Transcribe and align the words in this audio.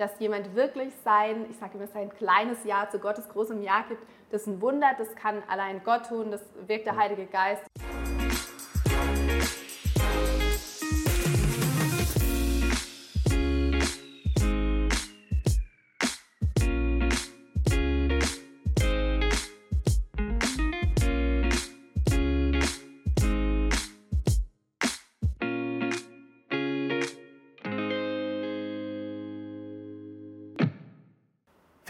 dass 0.00 0.18
jemand 0.18 0.56
wirklich 0.56 0.94
sein, 1.04 1.44
ich 1.50 1.58
sage 1.58 1.76
immer, 1.76 1.86
sein 1.86 2.08
kleines 2.08 2.64
Ja 2.64 2.88
zu 2.90 2.98
Gottes 2.98 3.28
großem 3.28 3.62
Ja 3.62 3.84
gibt. 3.86 4.02
Das 4.30 4.42
ist 4.42 4.46
ein 4.46 4.62
Wunder, 4.62 4.92
das 4.96 5.14
kann 5.14 5.42
allein 5.46 5.82
Gott 5.84 6.08
tun, 6.08 6.30
das 6.30 6.42
wirkt 6.66 6.86
der 6.86 6.96
Heilige 6.96 7.26
Geist. 7.26 7.62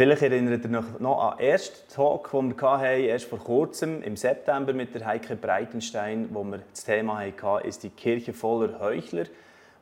Vielleicht 0.01 0.23
erinnert 0.23 0.65
ihr 0.65 0.83
noch 0.99 1.19
an 1.19 1.37
den 1.37 1.47
ersten 1.47 1.95
Talk, 1.95 2.31
den 2.31 2.59
wir 2.59 2.71
hatten, 2.71 3.03
erst 3.03 3.27
vor 3.27 3.39
kurzem, 3.39 4.03
im 4.03 4.17
September 4.17 4.73
mit 4.73 4.95
der 4.95 5.05
Heike 5.05 5.37
Breitenstein, 5.37 6.31
wo 6.33 6.43
wir 6.43 6.61
das 6.71 6.85
Thema 6.85 7.19
hatten, 7.19 7.69
ist 7.69 7.83
die 7.83 7.91
Kirche 7.91 8.33
voller 8.33 8.81
Heuchler, 8.81 9.27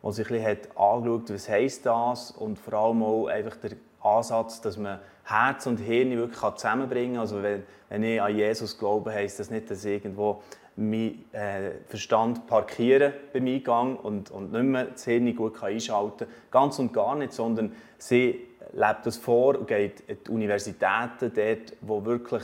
wo 0.03 0.11
sich 0.11 0.29
ein 0.33 0.43
bisschen 0.43 0.77
angeschaut 0.77 1.33
was 1.33 1.49
heisst 1.49 1.87
das 1.87 2.33
und 2.33 2.59
vor 2.59 2.75
allem 2.75 3.05
auch 3.05 3.29
einfach 3.29 3.55
der 3.59 3.77
Ansatz, 4.03 4.61
dass 4.61 4.77
man 4.77 4.99
Herz 5.29 5.67
und 5.67 5.79
Hirn 5.79 6.11
wirklich 6.17 6.55
zusammenbringen 6.55 7.15
kann. 7.15 7.21
Also 7.21 7.43
wenn, 7.43 7.63
wenn 7.89 8.03
ich 8.03 8.21
an 8.21 8.37
Jesus 8.37 8.79
glaube, 8.79 9.13
heisst 9.13 9.41
das 9.41 9.51
nicht, 9.51 9.71
dass 9.71 9.85
ich 9.85 9.93
irgendwo 9.93 10.43
meinen 10.77 11.25
äh, 11.33 11.73
Verstand 11.87 12.47
parkieren 12.47 13.13
beim 13.33 13.47
Eingang 13.47 13.97
und, 13.97 14.31
und 14.31 14.53
nicht 14.53 14.63
mehr 14.63 14.85
das 14.85 15.05
Hirn 15.05 15.35
gut 15.35 15.63
einschalten 15.63 16.27
kann. 16.27 16.29
Ganz 16.51 16.79
und 16.79 16.93
gar 16.93 17.17
nicht, 17.17 17.33
sondern 17.33 17.73
sie 17.99 18.47
lebt 18.73 19.05
das 19.05 19.17
vor 19.17 19.59
und 19.59 19.67
geht 19.67 20.01
in 20.07 20.19
die 20.25 20.31
Universitäten, 20.31 21.33
dort, 21.35 21.77
wo 21.81 22.05
wirklich 22.05 22.43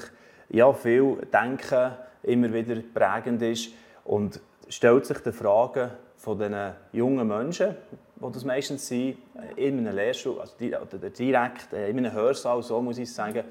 ja, 0.51 0.73
viel 0.73 1.17
Denken 1.33 1.93
immer 2.23 2.53
wieder 2.53 2.77
prägend 2.93 3.43
ist 3.43 3.71
und 4.05 4.41
stellt 4.69 5.07
sich 5.07 5.19
die 5.19 5.33
Frage 5.33 5.93
von 6.17 6.39
den 6.39 6.73
jungen 6.93 7.29
Menschen, 7.29 7.77
die 8.25 8.33
das 8.33 8.45
meistens 8.45 8.87
sind, 8.87 9.19
in 9.57 9.79
einem 9.79 9.95
Lehrstuhl, 9.95 10.41
also 10.41 10.55
direkt 10.59 11.73
äh, 11.73 11.91
in 11.91 11.99
einem 11.99 12.13
Hörsaal, 12.13 12.63
so 12.63 12.81
muss 12.81 12.99
ich 12.99 13.13
sagen, 13.13 13.45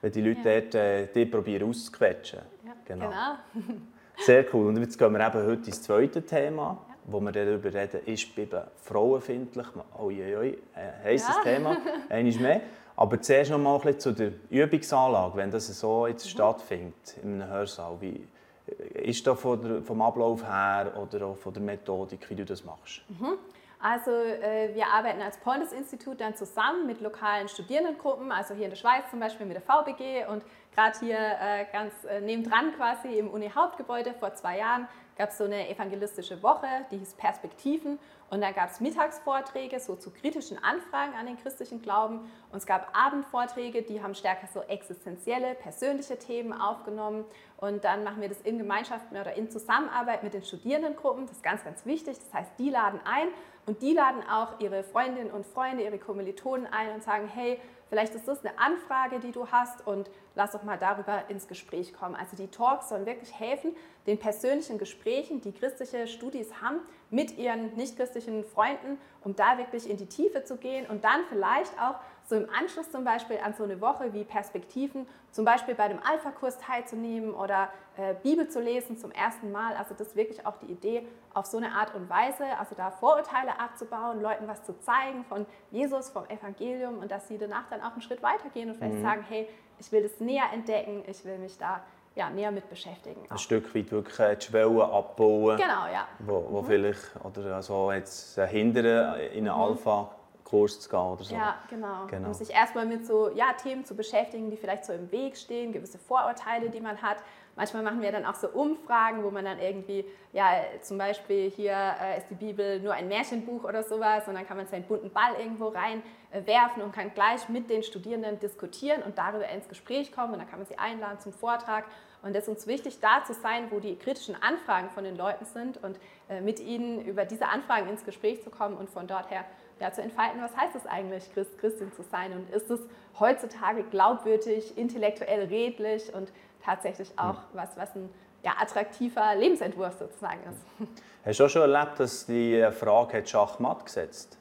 wenn 0.00 0.12
die 0.12 0.20
Leute 0.20 0.48
ja. 0.48 0.60
dort 0.60 0.74
äh, 0.74 1.06
die 1.12 1.26
probieren 1.26 1.68
auszuquetschen. 1.68 2.40
Ja, 2.64 2.72
genau. 2.84 3.08
genau. 3.08 3.76
Sehr 4.18 4.44
cool. 4.52 4.68
Und 4.68 4.78
jetzt 4.78 4.98
gehen 4.98 5.12
wir 5.12 5.26
eben 5.26 5.46
heute 5.46 5.66
ins 5.66 5.82
zweite 5.82 6.22
Thema 6.22 6.78
wo 7.04 7.20
wir 7.20 7.32
darüber 7.32 7.72
reden, 7.72 8.00
ist 8.06 8.28
die 8.28 8.40
Bibel 8.40 8.64
frauenfindlich. 8.76 9.66
Uiuiui, 9.98 10.58
äh, 10.74 11.04
heisst 11.04 11.28
ja. 11.28 11.42
Thema, 11.42 11.76
einmal 12.08 12.32
mehr. 12.34 12.60
Aber 12.94 13.20
zuerst 13.20 13.50
noch 13.50 13.58
mal 13.58 13.74
ein 13.76 13.80
bisschen 13.80 14.00
zu 14.00 14.12
der 14.12 14.32
Übungsanlage, 14.50 15.36
wenn 15.36 15.50
das 15.50 15.66
so 15.66 16.06
jetzt 16.06 16.24
mhm. 16.26 16.30
stattfindet 16.30 17.16
in 17.22 17.40
einem 17.40 17.50
Hörsaal. 17.50 17.96
Wie, 18.00 18.26
äh, 18.66 19.10
ist 19.10 19.26
das 19.26 19.40
vom 19.40 20.02
Ablauf 20.02 20.44
her 20.44 20.92
oder 20.96 21.26
auch 21.26 21.36
von 21.36 21.52
der 21.52 21.62
Methodik, 21.62 22.28
wie 22.30 22.34
du 22.34 22.44
das 22.44 22.64
machst? 22.64 23.02
Mhm. 23.08 23.38
Also 23.82 24.12
äh, 24.12 24.72
wir 24.74 24.86
arbeiten 24.86 25.20
als 25.20 25.38
Pointes-Institut 25.38 26.20
dann 26.20 26.36
zusammen 26.36 26.86
mit 26.86 27.00
lokalen 27.00 27.48
Studierendengruppen, 27.48 28.30
also 28.30 28.54
hier 28.54 28.64
in 28.66 28.70
der 28.70 28.76
Schweiz 28.76 29.10
zum 29.10 29.18
Beispiel 29.18 29.44
mit 29.44 29.56
der 29.56 29.62
VBG 29.62 30.26
und 30.26 30.44
gerade 30.72 30.96
hier 31.00 31.18
äh, 31.18 31.66
ganz 31.72 31.92
äh, 32.04 32.20
nebendran 32.20 32.72
quasi 32.76 33.18
im 33.18 33.28
Uni-Hauptgebäude 33.28 34.14
vor 34.14 34.34
zwei 34.34 34.58
Jahren 34.58 34.86
gab 35.18 35.30
es 35.30 35.38
so 35.38 35.44
eine 35.44 35.68
evangelistische 35.68 36.42
Woche, 36.42 36.66
die 36.90 36.98
hieß 36.98 37.14
Perspektiven. 37.14 37.98
Und 38.30 38.40
dann 38.40 38.54
gab 38.54 38.70
es 38.70 38.80
Mittagsvorträge 38.80 39.78
so 39.78 39.94
zu 39.94 40.10
kritischen 40.10 40.56
Anfragen 40.64 41.12
an 41.18 41.26
den 41.26 41.36
christlichen 41.36 41.82
Glauben. 41.82 42.20
Und 42.50 42.58
es 42.58 42.66
gab 42.66 42.96
Abendvorträge, 42.96 43.82
die 43.82 44.02
haben 44.02 44.14
stärker 44.14 44.46
so 44.46 44.62
existenzielle, 44.62 45.54
persönliche 45.54 46.18
Themen 46.18 46.54
aufgenommen. 46.54 47.26
Und 47.58 47.84
dann 47.84 48.04
machen 48.04 48.22
wir 48.22 48.30
das 48.30 48.40
in 48.40 48.56
Gemeinschaft 48.56 49.04
oder 49.10 49.34
in 49.34 49.50
Zusammenarbeit 49.50 50.22
mit 50.22 50.32
den 50.32 50.42
Studierendengruppen. 50.42 51.26
Das 51.26 51.36
ist 51.36 51.42
ganz, 51.42 51.62
ganz 51.62 51.84
wichtig. 51.84 52.16
Das 52.18 52.32
heißt, 52.32 52.52
die 52.58 52.70
laden 52.70 53.00
ein 53.04 53.28
und 53.66 53.82
die 53.82 53.92
laden 53.92 54.22
auch 54.28 54.60
ihre 54.60 54.82
Freundinnen 54.82 55.30
und 55.30 55.46
Freunde, 55.46 55.84
ihre 55.84 55.98
Kommilitonen 55.98 56.66
ein 56.66 56.94
und 56.94 57.02
sagen, 57.02 57.28
hey, 57.28 57.60
Vielleicht 57.92 58.14
ist 58.14 58.26
das 58.26 58.42
eine 58.42 58.58
Anfrage, 58.58 59.20
die 59.20 59.32
du 59.32 59.48
hast 59.48 59.86
und 59.86 60.08
lass 60.34 60.52
doch 60.52 60.62
mal 60.62 60.78
darüber 60.78 61.28
ins 61.28 61.46
Gespräch 61.46 61.92
kommen. 61.92 62.14
Also 62.14 62.38
die 62.38 62.48
Talks 62.48 62.88
sollen 62.88 63.04
wirklich 63.04 63.38
helfen, 63.38 63.76
den 64.06 64.18
persönlichen 64.18 64.78
Gesprächen, 64.78 65.42
die 65.42 65.52
christliche 65.52 66.06
Studis 66.06 66.48
haben, 66.62 66.80
mit 67.10 67.36
ihren 67.36 67.76
nichtchristlichen 67.76 68.44
Freunden, 68.44 68.98
um 69.24 69.36
da 69.36 69.58
wirklich 69.58 69.90
in 69.90 69.98
die 69.98 70.06
Tiefe 70.06 70.42
zu 70.42 70.56
gehen 70.56 70.86
und 70.86 71.04
dann 71.04 71.20
vielleicht 71.28 71.78
auch 71.78 71.96
so 72.24 72.36
im 72.36 72.48
Anschluss 72.50 72.90
zum 72.90 73.04
Beispiel 73.04 73.38
an 73.44 73.54
so 73.54 73.64
eine 73.64 73.80
Woche 73.80 74.12
wie 74.12 74.24
Perspektiven, 74.24 75.06
zum 75.30 75.44
Beispiel 75.44 75.74
bei 75.74 75.88
dem 75.88 75.98
Alpha-Kurs 76.02 76.58
teilzunehmen 76.58 77.34
oder 77.34 77.68
äh, 77.96 78.14
Bibel 78.22 78.48
zu 78.48 78.60
lesen 78.60 78.96
zum 78.96 79.10
ersten 79.12 79.50
Mal. 79.52 79.74
Also 79.76 79.94
das 79.96 80.08
ist 80.08 80.16
wirklich 80.16 80.46
auch 80.46 80.56
die 80.58 80.66
Idee, 80.66 81.06
auf 81.34 81.46
so 81.46 81.56
eine 81.56 81.72
Art 81.72 81.94
und 81.94 82.08
Weise, 82.08 82.44
also 82.58 82.74
da 82.74 82.90
Vorurteile 82.90 83.58
abzubauen, 83.58 84.20
Leuten 84.20 84.46
was 84.46 84.62
zu 84.64 84.78
zeigen 84.80 85.24
von 85.24 85.46
Jesus, 85.70 86.10
vom 86.10 86.24
Evangelium 86.26 86.98
und 86.98 87.10
dass 87.10 87.28
sie 87.28 87.38
danach 87.38 87.68
dann 87.70 87.80
auch 87.80 87.92
einen 87.92 88.02
Schritt 88.02 88.22
weitergehen 88.22 88.70
und 88.70 88.76
vielleicht 88.76 88.96
mhm. 88.96 89.02
sagen, 89.02 89.24
hey, 89.28 89.48
ich 89.78 89.90
will 89.90 90.02
das 90.02 90.20
näher 90.20 90.44
entdecken, 90.52 91.02
ich 91.06 91.24
will 91.24 91.38
mich 91.38 91.58
da 91.58 91.82
ja, 92.14 92.28
näher 92.28 92.50
mit 92.50 92.68
beschäftigen. 92.68 93.20
Ein 93.28 93.38
Stück 93.38 93.74
weit 93.74 93.90
wirklich 93.90 94.38
die 94.38 94.44
Schwellen 94.44 94.80
abbauen. 94.80 95.56
Genau, 95.56 95.86
ja. 95.92 96.06
Wo, 96.18 96.46
wo 96.50 96.62
mhm. 96.62 96.66
vielleicht, 96.66 97.16
oder 97.24 97.56
also 97.56 97.90
jetzt 97.90 98.38
hindern 98.38 99.18
in 99.18 99.48
einem 99.48 99.56
mhm. 99.56 99.62
Alpha 99.62 100.10
Kurs 100.52 100.80
zu 100.80 100.90
gehen 100.90 100.98
oder 100.98 101.24
so. 101.24 101.34
Ja, 101.34 101.54
genau. 101.70 102.06
genau. 102.08 102.28
Um 102.28 102.34
sich 102.34 102.50
erstmal 102.50 102.84
mit 102.84 103.06
so 103.06 103.30
ja, 103.30 103.54
Themen 103.54 103.86
zu 103.86 103.96
beschäftigen, 103.96 104.50
die 104.50 104.58
vielleicht 104.58 104.84
so 104.84 104.92
im 104.92 105.10
Weg 105.10 105.38
stehen, 105.38 105.72
gewisse 105.72 105.98
Vorurteile, 105.98 106.68
die 106.68 106.80
man 106.80 107.00
hat. 107.00 107.16
Manchmal 107.56 107.82
machen 107.82 108.02
wir 108.02 108.12
dann 108.12 108.26
auch 108.26 108.34
so 108.34 108.48
Umfragen, 108.48 109.24
wo 109.24 109.30
man 109.30 109.46
dann 109.46 109.58
irgendwie, 109.58 110.04
ja, 110.34 110.50
zum 110.82 110.98
Beispiel 110.98 111.50
hier 111.50 111.72
äh, 111.72 112.18
ist 112.18 112.28
die 112.28 112.34
Bibel 112.34 112.80
nur 112.80 112.92
ein 112.92 113.08
Märchenbuch 113.08 113.64
oder 113.64 113.82
sowas 113.82 114.28
und 114.28 114.34
dann 114.34 114.46
kann 114.46 114.58
man 114.58 114.66
seinen 114.66 114.84
bunten 114.84 115.10
Ball 115.10 115.34
irgendwo 115.38 115.68
reinwerfen 115.68 116.82
äh, 116.82 116.84
und 116.84 116.92
kann 116.92 117.14
gleich 117.14 117.48
mit 117.48 117.70
den 117.70 117.82
Studierenden 117.82 118.38
diskutieren 118.38 119.02
und 119.02 119.16
darüber 119.16 119.48
ins 119.48 119.68
Gespräch 119.68 120.12
kommen 120.12 120.34
und 120.34 120.38
dann 120.38 120.48
kann 120.50 120.58
man 120.58 120.66
sie 120.66 120.78
einladen 120.78 121.18
zum 121.20 121.32
Vortrag. 121.32 121.86
Und 122.22 122.36
es 122.36 122.44
ist 122.44 122.48
uns 122.48 122.66
wichtig, 122.66 123.00
da 123.00 123.24
zu 123.24 123.32
sein, 123.32 123.70
wo 123.70 123.80
die 123.80 123.96
kritischen 123.96 124.40
Anfragen 124.40 124.90
von 124.90 125.02
den 125.02 125.16
Leuten 125.16 125.46
sind 125.46 125.82
und 125.82 125.98
äh, 126.28 126.42
mit 126.42 126.60
ihnen 126.60 127.00
über 127.00 127.24
diese 127.24 127.48
Anfragen 127.48 127.88
ins 127.88 128.04
Gespräch 128.04 128.42
zu 128.42 128.50
kommen 128.50 128.76
und 128.76 128.90
von 128.90 129.06
dort 129.06 129.30
her 129.30 129.44
ja, 129.82 129.92
zu 129.92 130.00
entfalten, 130.00 130.40
was 130.40 130.56
heißt 130.56 130.76
es 130.76 130.86
eigentlich, 130.86 131.32
Christ, 131.34 131.58
Christin 131.58 131.92
zu 131.92 132.02
sein? 132.04 132.32
Und 132.32 132.48
ist 132.50 132.70
es 132.70 132.80
heutzutage 133.18 133.82
glaubwürdig, 133.82 134.78
intellektuell 134.78 135.46
redlich 135.48 136.14
und 136.14 136.32
tatsächlich 136.64 137.10
auch 137.18 137.34
hm. 137.34 137.42
was, 137.54 137.76
was 137.76 137.94
ein 137.96 138.08
ja, 138.44 138.52
attraktiver 138.60 139.34
Lebensentwurf 139.34 139.94
sozusagen 139.98 140.40
ist. 140.48 140.88
Hast 141.24 141.40
du 141.40 141.44
auch 141.44 141.48
schon 141.48 141.62
erlebt, 141.62 141.98
dass 141.98 142.26
die 142.26 142.64
Frage 142.70 143.26
Schachmatt 143.26 143.84
gesetzt? 143.84 144.38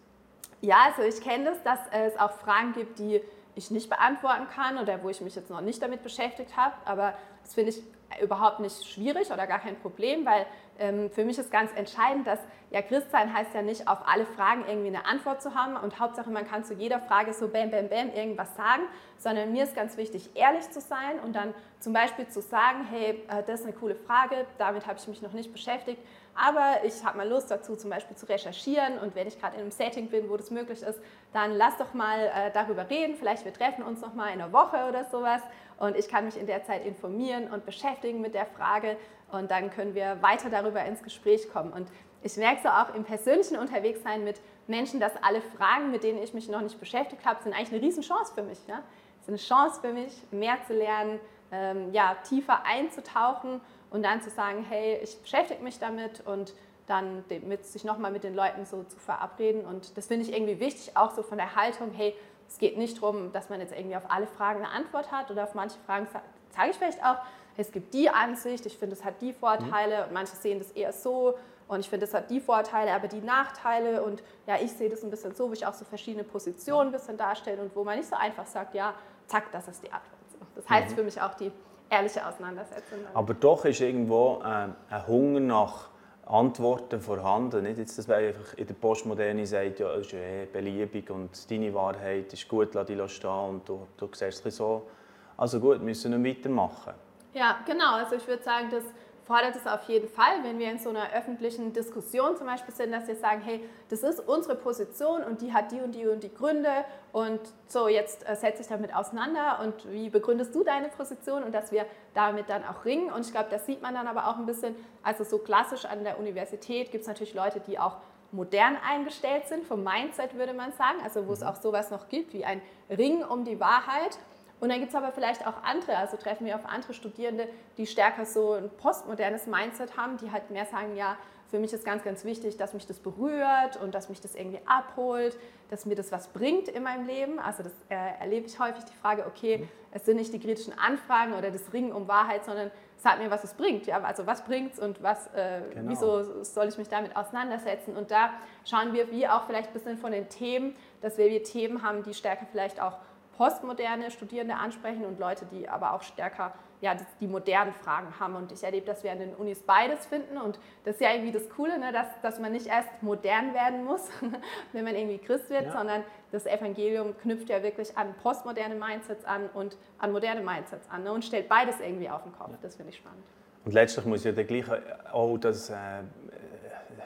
Ja, 0.62 0.78
also 0.86 1.02
ich 1.02 1.20
kenne 1.24 1.46
das, 1.46 1.64
dass 1.64 1.80
es 1.92 2.20
auch 2.20 2.34
Fragen 2.34 2.74
gibt, 2.74 3.00
die 3.00 3.22
ich 3.56 3.72
nicht 3.72 3.90
beantworten 3.90 4.48
kann 4.54 4.78
oder 4.78 5.02
wo 5.04 5.10
ich 5.10 5.22
mich 5.22 5.36
jetzt 5.36 5.50
noch 5.50 5.62
nicht 5.62 5.82
damit 5.82 6.04
beschäftigt 6.04 6.56
habe, 6.56 6.76
aber 6.86 7.16
das 7.44 7.56
finde 7.56 7.72
ich 7.72 7.82
überhaupt 8.22 8.60
nicht 8.60 8.88
schwierig 8.88 9.32
oder 9.32 9.48
gar 9.48 9.60
kein 9.60 9.76
Problem, 9.80 10.26
weil 10.26 10.46
ähm, 10.80 11.10
für 11.12 11.24
mich 11.24 11.38
ist 11.38 11.52
ganz 11.52 11.72
entscheidend, 11.76 12.26
dass 12.28 12.40
ja 12.72 12.82
Christsein 12.82 13.34
heißt 13.34 13.54
ja 13.54 13.62
nicht, 13.62 13.88
auf 13.88 14.00
alle 14.06 14.26
Fragen 14.26 14.64
irgendwie 14.68 14.88
eine 14.88 15.06
Antwort 15.06 15.42
zu 15.42 15.54
haben 15.54 15.76
und 15.78 16.00
Hauptsache 16.00 16.30
man 16.30 16.48
kann 16.48 16.64
zu 16.64 16.74
jeder 16.74 17.00
Frage 17.00 17.34
so 17.34 17.48
bam, 17.48 17.72
bam, 17.72 17.90
bam 17.90 18.14
irgendwas 18.14 18.56
sagen, 18.56 18.84
sondern 19.18 19.52
mir 19.52 19.64
ist 19.64 19.76
ganz 19.76 19.98
wichtig, 19.98 20.30
ehrlich 20.36 20.70
zu 20.72 20.82
sein 20.82 21.20
und 21.24 21.36
dann 21.36 21.54
zum 21.80 21.94
Beispiel 21.94 22.28
zu 22.28 22.42
sagen, 22.42 22.86
hey, 22.90 23.24
äh, 23.28 23.44
das 23.46 23.62
ist 23.62 23.66
eine 23.66 23.76
coole 23.76 23.96
Frage, 23.96 24.46
damit 24.58 24.88
habe 24.88 24.98
ich 25.00 25.08
mich 25.08 25.22
noch 25.22 25.34
nicht 25.34 25.52
beschäftigt, 25.52 26.02
aber 26.36 26.84
ich 26.86 27.04
habe 27.04 27.18
mal 27.18 27.28
Lust 27.28 27.52
dazu, 27.52 27.76
zum 27.76 27.90
Beispiel 27.90 28.16
zu 28.16 28.28
recherchieren 28.28 28.98
und 29.00 29.16
wenn 29.16 29.28
ich 29.28 29.40
gerade 29.40 29.56
in 29.56 29.62
einem 29.62 29.72
Setting 29.72 30.10
bin, 30.10 30.30
wo 30.30 30.38
das 30.38 30.52
möglich 30.52 30.82
ist, 30.82 31.00
dann 31.34 31.52
lass 31.52 31.78
doch 31.78 31.94
mal 31.94 32.20
äh, 32.20 32.52
darüber 32.54 32.90
reden. 32.90 33.16
Vielleicht 33.16 33.46
wir 33.46 33.54
treffen 33.54 33.84
uns 33.84 34.02
noch 34.02 34.14
mal 34.14 34.28
in 34.28 34.42
einer 34.42 34.54
Woche 34.54 34.88
oder 34.88 35.06
sowas 35.06 35.42
und 35.78 35.98
ich 35.98 36.08
kann 36.08 36.26
mich 36.26 36.38
in 36.38 36.48
der 36.48 36.64
Zeit 36.64 36.86
informieren 36.86 37.52
und 37.52 37.66
beschäftigen 37.66 38.22
mit 38.22 38.34
der 38.34 38.46
Frage 38.46 38.98
und 39.32 39.52
dann 39.52 39.72
können 39.72 39.96
wir 39.96 40.22
weiter 40.22 40.50
darüber 40.50 40.84
ins 40.86 41.04
Gespräch 41.04 41.52
kommen. 41.52 41.72
Und 41.74 41.88
ich 42.24 42.38
merke 42.38 42.62
so 42.62 42.70
auch 42.70 42.94
im 42.96 43.04
persönlichen 43.04 43.58
Unterwegssein 43.58 44.24
mit 44.24 44.40
Menschen, 44.68 45.00
dass 45.00 45.12
alle 45.24 45.42
Fragen, 45.42 45.92
mit 45.92 46.04
denen 46.04 46.22
ich 46.22 46.34
mich 46.34 46.50
noch 46.50 46.62
nicht 46.62 46.80
beschäftigt 46.80 47.26
habe, 47.26 47.42
sind 47.44 47.54
eigentlich 47.54 47.74
eine 47.74 47.82
Riesenchance 47.82 48.34
für 48.34 48.44
mich. 48.44 48.60
Ja? 48.68 48.84
Es 49.20 49.24
ist 49.24 49.30
eine 49.30 49.38
Chance 49.38 49.82
für 49.82 49.94
mich, 49.94 50.14
mehr 50.32 50.58
zu 50.68 50.74
lernen, 50.74 51.20
ähm, 51.52 51.92
ja, 51.92 52.16
tiefer 52.28 52.64
einzutauchen 52.66 53.60
und 53.92 54.04
dann 54.04 54.22
zu 54.22 54.30
sagen, 54.30 54.66
hey, 54.68 55.00
ich 55.04 55.22
beschäftige 55.22 55.62
mich 55.64 55.78
damit 55.80 56.26
und 56.26 56.54
dann 56.88 57.24
mit, 57.46 57.66
sich 57.66 57.84
nochmal 57.84 58.12
mit 58.12 58.24
den 58.24 58.36
Leuten 58.36 58.66
so 58.66 58.84
zu 58.84 58.98
verabreden. 58.98 59.66
Und 59.66 59.96
das 59.98 60.08
finde 60.08 60.26
ich 60.26 60.34
irgendwie 60.34 60.60
wichtig, 60.60 60.98
auch 60.98 61.12
so 61.12 61.24
von 61.24 61.38
der 61.38 61.56
Haltung, 61.56 61.92
hey, 61.92 62.16
es 62.48 62.58
geht 62.58 62.78
nicht 62.78 63.02
darum, 63.02 63.32
dass 63.32 63.50
man 63.50 63.62
jetzt 63.62 63.74
irgendwie 63.74 63.96
auf 63.96 64.10
alle 64.10 64.28
Fragen 64.28 64.64
eine 64.64 64.70
Antwort 64.70 65.12
hat 65.12 65.32
oder 65.32 65.44
auf 65.44 65.54
manche 65.54 65.78
Fragen 65.86 66.08
sage 66.10 66.70
ich 66.70 66.78
vielleicht 66.78 67.04
auch, 67.04 67.18
es 67.56 67.72
gibt 67.72 67.94
die 67.94 68.10
Ansicht, 68.10 68.66
ich 68.66 68.78
finde, 68.78 68.96
es 68.96 69.06
hat 69.06 69.22
die 69.22 69.34
Vorteile 69.34 70.06
und 70.06 70.14
manche 70.14 70.36
sehen 70.36 70.60
das 70.60 70.72
eher 70.72 70.92
so 70.92 71.36
Und 71.68 71.80
ich 71.80 71.90
finde, 71.90 72.06
das 72.06 72.14
hat 72.14 72.30
die 72.30 72.42
Vorteile, 72.42 72.94
aber 72.94 73.08
die 73.08 73.22
Nachteile. 73.22 74.04
Und 74.04 74.22
ja, 74.46 74.58
ich 74.62 74.74
sehe 74.74 74.90
das 74.90 75.04
ein 75.04 75.10
bisschen 75.10 75.34
so, 75.36 75.50
wo 75.50 75.54
ich 75.54 75.66
auch 75.66 75.74
so 75.74 75.86
verschiedene 75.86 76.26
Positionen 76.26 76.90
ein 76.90 76.92
bisschen 76.92 77.18
darstelle 77.18 77.62
und 77.62 77.74
wo 77.76 77.86
man 77.86 77.98
nicht 77.98 78.10
so 78.10 78.16
einfach 78.18 78.46
sagt, 78.46 78.76
ja, 78.76 78.94
zack, 79.28 79.52
das 79.54 79.70
ist 79.70 79.82
die 79.82 79.92
Antwort. 79.92 80.20
Das 80.56 80.70
heißt 80.70 80.92
mhm. 80.92 80.96
für 80.96 81.04
mich 81.04 81.22
auch 81.22 81.34
die 81.36 81.52
ehrliche 81.92 82.26
Auseinandersetzung. 82.26 83.00
Aber 83.14 83.34
doch 83.34 83.66
ist 83.66 83.82
irgendwo 83.82 84.42
äh, 84.44 84.70
ein 84.90 85.08
Hunger 85.08 85.40
nach 85.42 85.90
Antworten 86.26 87.02
vorhanden. 87.02 87.64
Nicht 87.64 87.78
jetzt, 87.78 87.98
dass 87.98 88.08
man 88.08 88.18
einfach 88.18 88.54
in 88.56 88.66
der 88.66 88.74
Postmoderne 88.74 89.46
sagt, 89.46 89.80
ja, 89.80 89.94
es 89.96 90.08
ist 90.08 90.14
eh 90.14 90.46
beliebig 90.52 91.10
und 91.10 91.52
deine 91.52 91.74
Wahrheit 91.74 92.32
ist 92.32 92.48
gut, 92.48 92.74
lass 92.74 92.88
dich 92.88 93.12
stehen 93.12 93.50
und 93.50 93.68
du, 93.68 93.88
du 93.98 94.10
siehst 94.14 94.46
es 94.46 94.56
so. 94.56 94.88
Also 95.36 95.60
gut, 95.60 95.82
müssen 95.82 96.24
wir 96.24 96.32
weitermachen. 96.32 96.94
Ja, 97.34 97.60
genau. 97.66 97.96
Also 97.96 98.16
ich 98.16 98.28
würde 98.28 98.44
sagen, 98.44 98.70
dass 98.70 98.84
fordert 99.32 99.56
es 99.56 99.66
auf 99.66 99.84
jeden 99.84 100.10
Fall, 100.10 100.44
wenn 100.44 100.60
wir 100.60 100.70
in 100.70 100.78
so 100.78 100.90
einer 100.90 101.14
öffentlichen 101.14 101.72
Diskussion 101.72 102.36
zum 102.36 102.48
Beispiel 102.48 102.74
sind, 102.74 102.92
dass 102.92 103.08
wir 103.08 103.16
sagen, 103.16 103.40
hey, 103.40 103.64
das 103.88 104.04
ist 104.04 104.20
unsere 104.28 104.56
Position 104.56 105.24
und 105.24 105.42
die 105.42 105.54
hat 105.54 105.72
die 105.72 105.80
und 105.80 105.96
die 105.96 106.06
und 106.06 106.22
die 106.22 106.34
Gründe 106.34 106.84
und 107.14 107.40
so, 107.66 107.88
jetzt 107.88 108.28
äh, 108.28 108.36
setze 108.36 108.62
ich 108.62 108.68
damit 108.68 108.94
auseinander 108.94 109.62
und 109.64 109.90
wie 109.90 110.10
begründest 110.10 110.54
du 110.54 110.66
deine 110.66 110.90
Position? 110.90 111.44
Und 111.44 111.56
dass 111.56 111.72
wir 111.72 111.86
damit 112.14 112.50
dann 112.50 112.66
auch 112.66 112.84
ringen. 112.84 113.10
Und 113.10 113.26
ich 113.26 113.32
glaube, 113.32 113.48
das 113.50 113.66
sieht 113.66 113.82
man 113.82 113.94
dann 113.94 114.06
aber 114.06 114.28
auch 114.28 114.38
ein 114.38 114.46
bisschen, 114.46 114.76
also 115.02 115.24
so 115.24 115.38
klassisch 115.38 115.86
an 115.86 116.04
der 116.04 116.20
Universität 116.20 116.92
gibt 116.92 117.04
es 117.04 117.08
natürlich 117.08 117.34
Leute, 117.34 117.62
die 117.62 117.80
auch 117.80 118.00
modern 118.34 118.76
eingestellt 118.86 119.48
sind, 119.48 119.66
vom 119.66 119.82
Mindset 119.82 120.36
würde 120.36 120.54
man 120.54 120.74
sagen, 120.74 121.00
also 121.06 121.26
wo 121.26 121.32
es 121.32 121.40
mhm. 121.40 121.48
auch 121.48 121.56
sowas 121.56 121.90
noch 121.90 122.10
gibt 122.10 122.34
wie 122.34 122.44
ein 122.44 122.62
Ring 122.90 123.24
um 123.24 123.46
die 123.46 123.62
Wahrheit 123.62 124.18
und 124.62 124.70
dann 124.70 124.80
gibt 124.80 124.92
es 124.92 124.96
aber 124.96 125.12
vielleicht 125.12 125.46
auch 125.48 125.64
andere, 125.64 125.98
also 125.98 126.18
treffen 126.18 126.46
wir 126.46 126.56
auf 126.56 126.66
andere 126.66 126.94
Studierende, 126.94 127.50
die 127.78 127.88
stärker 127.88 128.26
so 128.26 128.54
ein 128.54 128.70
postmodernes 128.70 129.48
Mindset 129.48 129.98
haben, 129.98 130.18
die 130.18 130.32
halt 130.32 130.52
mehr 130.52 130.66
sagen, 130.66 130.96
ja, 130.96 131.18
für 131.50 131.60
mich 131.60 131.74
ist 131.74 131.84
ganz, 131.84 132.04
ganz 132.04 132.24
wichtig, 132.24 132.58
dass 132.58 132.74
mich 132.74 132.86
das 132.86 133.00
berührt 133.00 133.76
und 133.82 133.94
dass 133.94 134.08
mich 134.08 134.22
das 134.22 134.36
irgendwie 134.36 134.62
abholt, 134.66 135.38
dass 135.70 135.86
mir 135.86 135.96
das 135.96 136.12
was 136.12 136.30
bringt 136.30 136.70
in 136.70 136.84
meinem 136.84 137.06
Leben. 137.08 137.40
Also 137.40 137.64
das 137.64 137.74
äh, 137.90 137.96
erlebe 138.22 138.46
ich 138.46 138.58
häufig 138.60 138.86
die 138.86 138.94
Frage, 138.94 139.26
okay, 139.26 139.58
mhm. 139.58 139.70
es 139.92 140.06
sind 140.06 140.18
nicht 140.18 140.32
die 140.32 140.40
kritischen 140.40 140.78
Anfragen 140.78 141.34
oder 141.34 141.50
das 141.50 141.74
Ringen 141.74 141.92
um 141.92 142.08
Wahrheit, 142.08 142.46
sondern 142.46 142.72
sag 142.98 143.18
mir, 143.18 143.32
was 143.32 143.44
es 143.44 143.56
bringt. 143.56 143.88
Ja, 143.88 144.00
also 144.02 144.28
was 144.28 144.46
bringt 144.46 144.74
es 144.74 144.80
und 144.80 145.02
was, 145.02 145.28
äh, 145.34 145.62
genau. 145.74 145.90
wieso 145.90 146.44
soll 146.44 146.68
ich 146.68 146.78
mich 146.78 146.88
damit 146.88 147.16
auseinandersetzen? 147.16 147.98
Und 147.98 148.12
da 148.12 148.30
schauen 148.64 148.94
wir, 148.94 149.12
wie 149.12 149.28
auch 149.28 149.46
vielleicht 149.46 149.72
ein 149.72 149.74
bisschen 149.74 149.98
von 149.98 150.12
den 150.12 150.30
Themen, 150.30 150.76
dass 151.02 151.18
wir, 151.18 151.30
wir 151.30 151.44
Themen 151.44 151.82
haben, 151.82 152.04
die 152.04 152.14
stärker 152.14 152.46
vielleicht 152.50 152.80
auch 152.80 152.98
postmoderne 153.42 154.12
Studierende 154.12 154.54
ansprechen 154.54 155.04
und 155.04 155.20
Leute, 155.20 155.48
die 155.52 155.68
aber 155.68 155.94
auch 155.94 156.04
stärker 156.04 156.54
ja, 156.80 156.96
die 157.20 157.28
modernen 157.28 157.74
Fragen 157.74 158.20
haben. 158.20 158.36
Und 158.36 158.52
ich 158.52 158.64
erlebe, 158.64 158.86
dass 158.86 159.04
wir 159.04 159.12
an 159.12 159.18
den 159.18 159.34
Unis 159.34 159.64
beides 159.64 160.06
finden. 160.06 160.38
Und 160.38 160.60
das 160.84 160.96
ist 160.96 161.02
ja 161.02 161.12
irgendwie 161.12 161.32
das 161.32 161.50
Coole, 161.50 161.80
ne? 161.80 161.92
dass, 161.92 162.06
dass 162.22 162.40
man 162.40 162.52
nicht 162.52 162.68
erst 162.68 162.90
modern 163.02 163.56
werden 163.56 163.84
muss, 163.84 164.10
wenn 164.74 164.84
man 164.84 164.94
irgendwie 164.94 165.18
Christ 165.18 165.50
wird, 165.50 165.66
ja. 165.66 165.72
sondern 165.72 166.04
das 166.32 166.46
Evangelium 166.46 167.18
knüpft 167.18 167.50
ja 167.50 167.64
wirklich 167.64 167.98
an 167.98 168.14
postmoderne 168.22 168.76
Mindsets 168.76 169.26
an 169.26 169.50
und 169.56 169.76
an 169.98 170.12
moderne 170.12 170.42
Mindsets 170.42 170.88
an 170.92 171.02
ne? 171.02 171.12
und 171.12 171.26
stellt 171.26 171.50
beides 171.50 171.80
irgendwie 171.80 172.12
auf 172.12 172.22
den 172.22 172.34
Kopf. 172.34 172.52
Ja. 172.52 172.58
Das 172.62 172.76
finde 172.76 172.92
ich 172.92 172.98
spannend. 172.98 173.24
Und 173.66 173.74
letztlich 173.74 174.06
muss 174.06 174.24
ja 174.24 174.34
der 174.34 174.46
gleiche 174.46 174.84
auch 175.12 175.36
das 175.40 175.72
äh, 175.72 176.04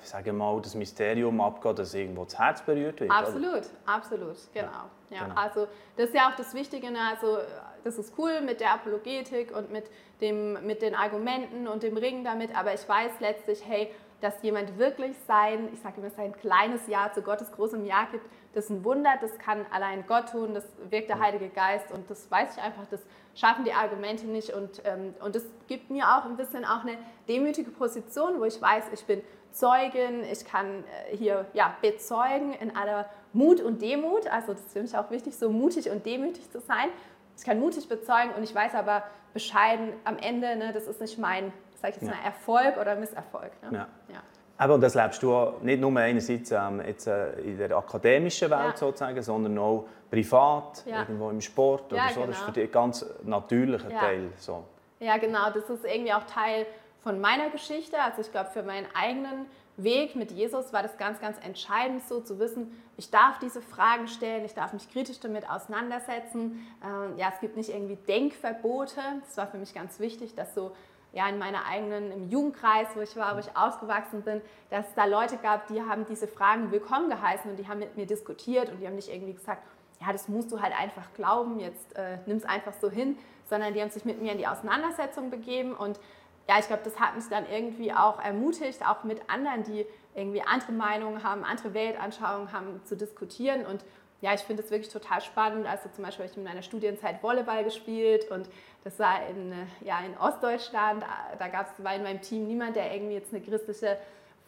sage 0.01 0.33
mal, 0.33 0.59
das 0.61 0.75
Mysterium 0.75 1.39
abgehen, 1.41 1.75
dass 1.75 1.93
irgendwo 1.93 2.25
das 2.25 2.37
Herz 2.37 2.61
berührt 2.61 2.99
wird. 2.99 3.11
Absolut, 3.11 3.43
oder? 3.43 3.65
absolut, 3.85 4.37
genau. 4.53 4.67
Ja, 5.09 5.17
ja, 5.17 5.23
genau. 5.23 5.35
Also 5.35 5.67
das 5.97 6.07
ist 6.07 6.15
ja 6.15 6.29
auch 6.29 6.35
das 6.35 6.53
Wichtige, 6.53 6.91
ne? 6.91 6.99
also 7.11 7.37
das 7.83 7.97
ist 7.97 8.13
cool 8.17 8.41
mit 8.41 8.59
der 8.59 8.73
Apologetik 8.73 9.55
und 9.55 9.71
mit, 9.71 9.85
dem, 10.21 10.65
mit 10.65 10.81
den 10.81 10.95
Argumenten 10.95 11.67
und 11.67 11.83
dem 11.83 11.97
Ringen 11.97 12.23
damit, 12.23 12.55
aber 12.55 12.73
ich 12.73 12.87
weiß 12.87 13.19
letztlich, 13.19 13.61
hey, 13.65 13.91
dass 14.21 14.41
jemand 14.41 14.79
wirklich 14.79 15.15
sein, 15.27 15.69
ich 15.73 15.79
sage 15.81 15.99
immer, 15.99 16.09
sein 16.09 16.33
kleines 16.33 16.87
Ja 16.87 17.11
zu 17.13 17.21
Gottes 17.21 17.51
großem 17.51 17.85
Ja 17.85 18.07
gibt, 18.11 18.25
das 18.53 18.65
ist 18.65 18.69
ein 18.71 18.83
Wunder, 18.83 19.13
das 19.21 19.37
kann 19.37 19.65
allein 19.71 20.07
Gott 20.07 20.31
tun, 20.31 20.53
das 20.53 20.65
wirkt 20.89 21.09
der 21.09 21.19
Heilige 21.19 21.49
Geist 21.49 21.91
und 21.91 22.09
das 22.09 22.31
weiß 22.31 22.55
ich 22.57 22.63
einfach, 22.63 22.87
das 22.89 23.01
schaffen 23.35 23.65
die 23.65 23.73
Argumente 23.73 24.25
nicht 24.25 24.51
und, 24.51 24.81
ähm, 24.85 25.13
und 25.23 25.35
das 25.35 25.43
gibt 25.67 25.89
mir 25.89 26.05
auch 26.05 26.25
ein 26.25 26.37
bisschen 26.37 26.65
auch 26.65 26.81
eine 26.81 26.97
demütige 27.27 27.69
Position, 27.69 28.39
wo 28.39 28.45
ich 28.45 28.59
weiß, 28.59 28.85
ich 28.93 29.05
bin 29.05 29.21
Zeugin, 29.55 30.23
ich 30.31 30.45
kann 30.45 30.83
äh, 31.11 31.15
hier 31.15 31.45
ja, 31.53 31.75
bezeugen 31.81 32.53
in 32.53 32.75
aller 32.75 33.09
Mut 33.33 33.61
und 33.61 33.81
Demut. 33.81 34.27
Also 34.27 34.53
das 34.53 34.61
ist 34.61 34.73
für 34.73 34.81
mich 34.81 34.97
auch 34.97 35.09
wichtig, 35.11 35.35
so 35.35 35.49
mutig 35.49 35.89
und 35.89 36.05
demütig 36.05 36.51
zu 36.51 36.59
sein. 36.59 36.89
Ich 37.37 37.43
kann 37.43 37.59
mutig 37.59 37.89
bezeugen 37.89 38.31
und 38.37 38.43
ich 38.43 38.53
weiß 38.53 38.75
aber 38.75 39.03
bescheiden 39.33 39.93
am 40.05 40.17
Ende, 40.17 40.55
ne, 40.55 40.71
das 40.73 40.87
ist 40.87 41.01
nicht 41.01 41.17
mein 41.17 41.51
sag 41.85 41.95
ich 41.95 42.01
jetzt 42.01 42.11
ja. 42.11 42.15
mal, 42.15 42.25
Erfolg 42.25 42.77
oder 42.79 42.95
Misserfolg. 42.95 43.51
Ne? 43.63 43.77
Ja. 43.77 43.87
ja. 44.13 44.21
Aber 44.57 44.77
das 44.77 44.95
lebst 44.95 45.21
du 45.21 45.53
nicht 45.61 45.81
nur 45.81 45.95
einerseits 45.97 46.51
ähm, 46.51 46.81
jetzt, 46.85 47.07
äh, 47.07 47.33
in 47.41 47.57
der 47.57 47.75
akademischen 47.75 48.49
Welt 48.49 48.71
ja. 48.71 48.77
sozusagen, 48.77 49.21
sondern 49.21 49.57
auch 49.57 49.85
privat, 50.09 50.83
irgendwo 50.85 51.29
im 51.29 51.41
Sport 51.41 51.91
oder 51.91 52.07
so. 52.09 52.21
Genau. 52.21 52.27
Das 52.27 52.35
ist 52.37 52.41
genau. 52.41 52.45
für 52.45 52.51
dich 52.53 52.69
ein 52.69 52.71
ganz 52.71 53.05
natürlicher 53.23 53.89
Teil. 53.89 54.29
So. 54.37 54.63
Ja, 54.99 55.17
genau. 55.17 55.49
Das 55.53 55.69
ist 55.69 55.83
irgendwie 55.83 56.13
auch 56.13 56.23
Teil 56.23 56.65
von 57.05 57.21
meiner 57.21 57.51
Geschichte. 57.51 58.01
Also 58.01 58.21
ich 58.21 58.31
glaube, 58.31 58.49
für 58.49 58.63
meinen 58.63 58.87
eigenen 58.95 59.45
Weg 59.77 60.15
mit 60.15 60.31
Jesus 60.31 60.73
war 60.73 60.81
das 60.81 60.97
ganz, 60.97 61.21
ganz 61.21 61.37
entscheidend, 61.45 62.01
so 62.07 62.19
zu 62.19 62.39
wissen, 62.39 62.81
ich 62.97 63.11
darf 63.11 63.37
diese 63.37 63.61
Fragen 63.61 64.07
stellen, 64.07 64.43
ich 64.43 64.55
darf 64.55 64.73
mich 64.73 64.89
kritisch 64.89 65.19
damit 65.19 65.47
auseinandersetzen. 65.47 66.65
Ähm, 66.83 67.17
ja, 67.17 67.29
es 67.31 67.39
gibt 67.41 67.57
nicht 67.57 67.69
irgendwie 67.69 67.97
Denkverbote. 68.07 68.99
Das 69.23 69.37
war 69.37 69.45
für 69.47 69.57
mich 69.57 69.75
ganz 69.75 69.99
wichtig, 69.99 70.33
dass 70.33 70.55
so 70.55 70.71
ja, 71.13 71.29
in 71.29 71.37
meiner 71.37 71.65
eigenen, 71.67 72.11
im 72.11 72.29
Jugendkreis, 72.29 72.87
wo 72.95 73.01
ich 73.01 73.15
war, 73.15 73.35
wo 73.35 73.39
ich 73.39 73.55
ausgewachsen 73.55 74.23
bin, 74.23 74.41
dass 74.71 74.87
es 74.87 74.95
da 74.95 75.05
Leute 75.05 75.37
gab, 75.37 75.67
die 75.67 75.83
haben 75.83 76.07
diese 76.09 76.27
Fragen 76.27 76.71
willkommen 76.71 77.09
geheißen 77.09 77.51
und 77.51 77.57
die 77.57 77.67
haben 77.67 77.79
mit 77.79 77.95
mir 77.95 78.07
diskutiert 78.07 78.71
und 78.71 78.79
die 78.79 78.87
haben 78.87 78.95
nicht 78.95 79.09
irgendwie 79.09 79.33
gesagt, 79.33 79.61
ja, 80.01 80.11
das 80.11 80.27
musst 80.27 80.51
du 80.51 80.59
halt 80.59 80.73
einfach 80.77 81.13
glauben, 81.13 81.59
jetzt 81.59 81.95
äh, 81.95 82.17
nimm 82.25 82.37
es 82.37 82.45
einfach 82.45 82.73
so 82.81 82.89
hin, 82.89 83.17
sondern 83.47 83.75
die 83.75 83.81
haben 83.81 83.91
sich 83.91 84.05
mit 84.05 84.21
mir 84.21 84.31
in 84.31 84.39
die 84.39 84.47
Auseinandersetzung 84.47 85.29
begeben 85.29 85.73
und 85.73 85.99
ja, 86.47 86.59
ich 86.59 86.67
glaube, 86.67 86.83
das 86.83 86.99
hat 86.99 87.15
mich 87.15 87.27
dann 87.29 87.45
irgendwie 87.49 87.91
auch 87.91 88.19
ermutigt, 88.19 88.85
auch 88.85 89.03
mit 89.03 89.21
anderen, 89.29 89.63
die 89.63 89.85
irgendwie 90.13 90.41
andere 90.41 90.71
Meinungen 90.71 91.23
haben, 91.23 91.43
andere 91.43 91.73
Weltanschauungen 91.73 92.51
haben, 92.51 92.81
zu 92.85 92.95
diskutieren. 92.95 93.65
Und 93.65 93.83
ja, 94.21 94.33
ich 94.33 94.41
finde 94.41 94.63
es 94.63 94.71
wirklich 94.71 94.91
total 94.91 95.21
spannend. 95.21 95.67
Also 95.67 95.89
zum 95.89 96.03
Beispiel 96.03 96.23
habe 96.23 96.31
ich 96.31 96.37
in 96.37 96.43
meiner 96.43 96.61
Studienzeit 96.61 97.21
Volleyball 97.21 97.63
gespielt 97.63 98.29
und 98.31 98.47
das 98.83 98.99
war 98.99 99.27
in, 99.27 99.53
ja, 99.81 99.99
in 100.01 100.17
Ostdeutschland. 100.17 101.03
Da 101.37 101.47
gab 101.47 101.67
es, 101.67 101.77
in 101.77 102.03
meinem 102.03 102.21
Team 102.21 102.47
niemand, 102.47 102.75
der 102.75 102.93
irgendwie 102.93 103.15
jetzt 103.15 103.33
eine 103.33 103.43
christliche 103.43 103.97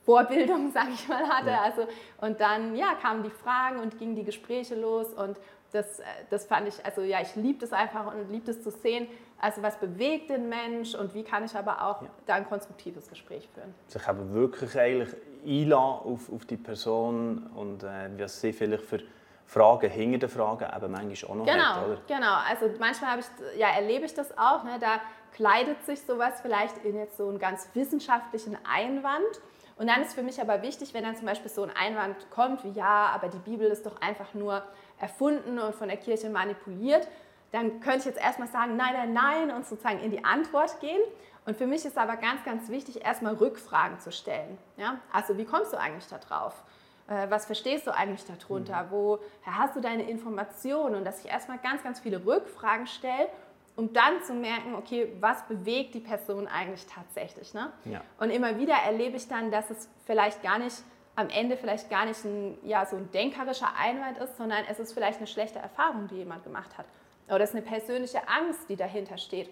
Vorbildung, 0.06 0.72
sage 0.74 0.92
ich 0.94 1.08
mal, 1.08 1.28
hatte. 1.28 1.50
Ja. 1.50 1.62
Also, 1.62 1.88
und 2.22 2.40
dann 2.40 2.76
ja, 2.76 2.94
kamen 3.02 3.24
die 3.24 3.30
Fragen 3.30 3.80
und 3.80 3.98
gingen 3.98 4.16
die 4.16 4.24
Gespräche 4.24 4.76
los 4.76 5.14
und 5.14 5.38
das, 5.74 6.02
das 6.30 6.46
fand 6.46 6.68
ich, 6.68 6.86
also 6.86 7.02
ja, 7.02 7.22
ich 7.22 7.36
liebe 7.36 7.60
das 7.60 7.74
einfach 7.74 8.14
und 8.14 8.32
liebe 8.32 8.52
es 8.52 8.64
zu 8.64 8.72
sehen, 8.72 9.08
also 9.40 9.62
was 9.62 9.78
bewegt 9.78 10.30
den 10.30 10.50
Mensch 10.50 10.96
und 10.96 11.14
wie 11.14 11.24
kann 11.24 11.46
ich 11.46 11.56
aber 11.56 11.82
auch 11.82 12.02
ja. 12.02 12.10
da 12.26 12.36
ein 12.36 12.48
konstruktives 12.48 13.08
Gespräch 13.08 13.48
führen. 13.54 13.74
Sich 13.88 14.08
aber 14.08 14.32
wirklich 14.34 14.78
eigentlich 14.78 15.16
einladen 15.46 16.14
auf, 16.14 16.32
auf 16.32 16.46
die 16.46 16.58
Person 16.58 17.48
und 17.56 17.84
äh, 17.84 18.10
was 18.18 18.42
sie 18.42 18.54
vielleicht 18.54 18.84
für 18.84 19.00
Fragen 19.46 19.90
hinter 19.90 20.28
den 20.28 20.30
Fragen 20.30 20.66
eben 20.66 20.92
manchmal 20.92 21.32
auch 21.32 21.36
noch 21.36 21.46
genau, 21.46 21.64
hat, 21.64 21.86
oder? 21.88 22.02
Genau, 22.08 22.34
also 22.50 22.70
manchmal 22.80 23.20
ich, 23.20 23.26
ja, 23.58 23.70
erlebe 23.70 24.06
ich 24.06 24.14
das 24.14 24.38
auch, 24.38 24.64
ne, 24.64 24.78
da 24.80 25.00
kleidet 25.34 25.84
sich 25.86 26.02
sowas 26.02 26.42
vielleicht 26.42 26.84
in 26.84 26.98
jetzt 26.98 27.18
so 27.18 27.30
einen 27.30 27.40
ganz 27.40 27.70
wissenschaftlichen 27.74 28.58
Einwand 28.70 29.42
und 29.78 29.88
dann 29.88 30.02
ist 30.02 30.16
für 30.16 30.24
mich 30.24 30.42
aber 30.42 30.64
wichtig, 30.64 30.94
wenn 30.94 31.04
dann 31.04 31.16
zum 31.16 31.28
Beispiel 31.28 31.50
so 31.50 31.64
ein 31.64 31.72
Einwand 31.76 32.30
kommt, 32.32 32.64
wie 32.64 32.72
ja, 32.72 33.12
aber 33.14 33.30
die 33.30 33.38
Bibel 33.38 33.68
ist 33.68 33.86
doch 33.86 34.02
einfach 34.02 34.34
nur 34.34 34.64
erfunden 35.00 35.60
und 35.60 35.76
von 35.76 35.88
der 35.88 35.98
Kirche 35.98 36.30
manipuliert, 36.30 37.08
dann 37.52 37.80
könnte 37.80 38.00
ich 38.00 38.06
jetzt 38.06 38.20
erstmal 38.20 38.48
sagen, 38.48 38.76
nein, 38.76 38.94
nein, 38.94 39.14
nein 39.14 39.52
und 39.52 39.66
sozusagen 39.66 40.00
in 40.00 40.12
die 40.12 40.24
Antwort 40.24 40.80
gehen. 40.80 41.02
Und 41.46 41.58
für 41.58 41.66
mich 41.66 41.86
ist 41.86 41.98
aber 41.98 42.18
ganz, 42.18 42.44
ganz 42.44 42.70
wichtig, 42.70 43.06
erstmal 43.06 43.36
Rückfragen 43.36 44.00
zu 44.00 44.12
stellen. 44.12 44.58
Ja? 44.76 45.00
Also 45.14 45.38
wie 45.38 45.46
kommst 45.46 45.72
du 45.72 45.80
eigentlich 45.80 46.08
da 46.08 46.18
drauf? 46.18 46.62
Äh, 47.08 47.30
was 47.30 47.46
verstehst 47.46 47.88
du 47.88 47.96
eigentlich 47.96 48.26
darunter? 48.26 48.84
Mhm. 48.84 48.92
Woher 48.92 49.58
hast 49.58 49.76
du 49.76 49.80
deine 49.80 50.10
Informationen? 50.10 50.96
Und 50.96 51.06
dass 51.06 51.24
ich 51.24 51.32
erstmal 51.32 51.58
ganz, 51.60 51.84
ganz 51.84 52.02
viele 52.02 52.26
Rückfragen 52.26 52.86
stelle, 52.86 53.30
um 53.78 53.94
dann 53.94 54.22
zu 54.24 54.34
merken, 54.34 54.76
okay, 54.76 55.14
was 55.22 55.44
bewegt 55.48 55.94
die 55.94 56.00
Person 56.00 56.48
eigentlich 56.48 56.86
tatsächlich? 56.88 57.54
Ne? 57.54 57.72
Ja. 57.86 58.02
Und 58.20 58.32
immer 58.32 58.58
wieder 58.60 58.74
erlebe 58.74 59.16
ich 59.16 59.28
dann, 59.30 59.52
dass 59.52 59.70
es 59.70 59.88
vielleicht 60.06 60.44
gar 60.44 60.60
nicht 60.60 60.84
am 61.16 61.30
Ende 61.30 61.58
vielleicht 61.58 61.90
gar 61.90 62.06
nicht 62.06 62.24
ein, 62.26 62.58
ja, 62.64 62.86
so 62.86 62.96
ein 62.96 63.10
denkerischer 63.12 63.70
Einwand 63.76 64.20
ist, 64.20 64.38
sondern 64.38 64.64
es 64.70 64.80
ist 64.80 64.94
vielleicht 64.94 65.18
eine 65.18 65.28
schlechte 65.28 65.58
Erfahrung, 65.58 66.08
die 66.08 66.16
jemand 66.16 66.44
gemacht 66.44 66.78
hat. 66.78 66.86
Oder 67.28 67.42
es 67.42 67.50
ist 67.50 67.56
eine 67.56 67.66
persönliche 67.66 68.28
Angst, 68.28 68.70
die 68.70 68.76
dahinter 68.76 69.18
steht. 69.18 69.50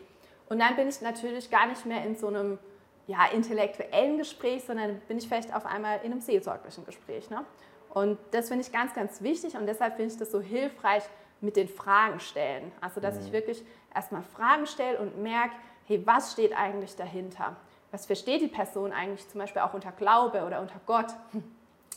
Und 0.50 0.60
dann 0.60 0.76
bin 0.76 0.88
ich 0.88 1.02
natürlich 1.02 1.50
gar 1.50 1.68
nicht 1.68 1.86
mehr 1.86 2.04
in 2.06 2.16
so 2.16 2.28
einem 2.28 2.60
ja, 3.08 3.26
intellektuellen 3.34 4.18
Gespräch, 4.18 4.64
sondern 4.64 5.00
bin 5.08 5.18
ich 5.18 5.28
vielleicht 5.28 5.54
auf 5.54 5.66
einmal 5.66 6.00
in 6.04 6.12
einem 6.12 6.22
seelsorglichen 6.22 6.86
Gespräch. 6.86 7.30
Ne? 7.30 7.44
Und 7.90 8.18
das 8.32 8.48
finde 8.50 8.64
ich 8.64 8.72
ganz, 8.72 8.94
ganz 8.94 9.22
wichtig 9.22 9.56
und 9.56 9.66
deshalb 9.68 9.96
finde 9.96 10.14
ich 10.14 10.20
das 10.20 10.32
so 10.32 10.42
hilfreich 10.42 11.04
mit 11.42 11.56
den 11.56 11.68
Fragen 11.68 12.20
stellen. 12.20 12.72
Also, 12.82 13.02
dass 13.02 13.16
mhm. 13.16 13.26
ich 13.26 13.32
wirklich 13.32 13.64
erstmal 13.94 14.24
Fragen 14.24 14.66
stelle 14.66 15.00
und 15.00 15.22
merke, 15.22 15.54
hey, 15.86 16.02
was 16.06 16.32
steht 16.32 16.56
eigentlich 16.56 16.96
dahinter? 16.96 17.56
was 17.96 18.06
versteht 18.06 18.42
die 18.42 18.50
Person 18.50 18.92
eigentlich 18.92 19.26
zum 19.30 19.40
Beispiel 19.40 19.62
auch 19.62 19.74
unter 19.74 19.94
Glaube 19.94 20.44
oder 20.44 20.60
unter 20.60 20.82
Gott. 20.86 21.08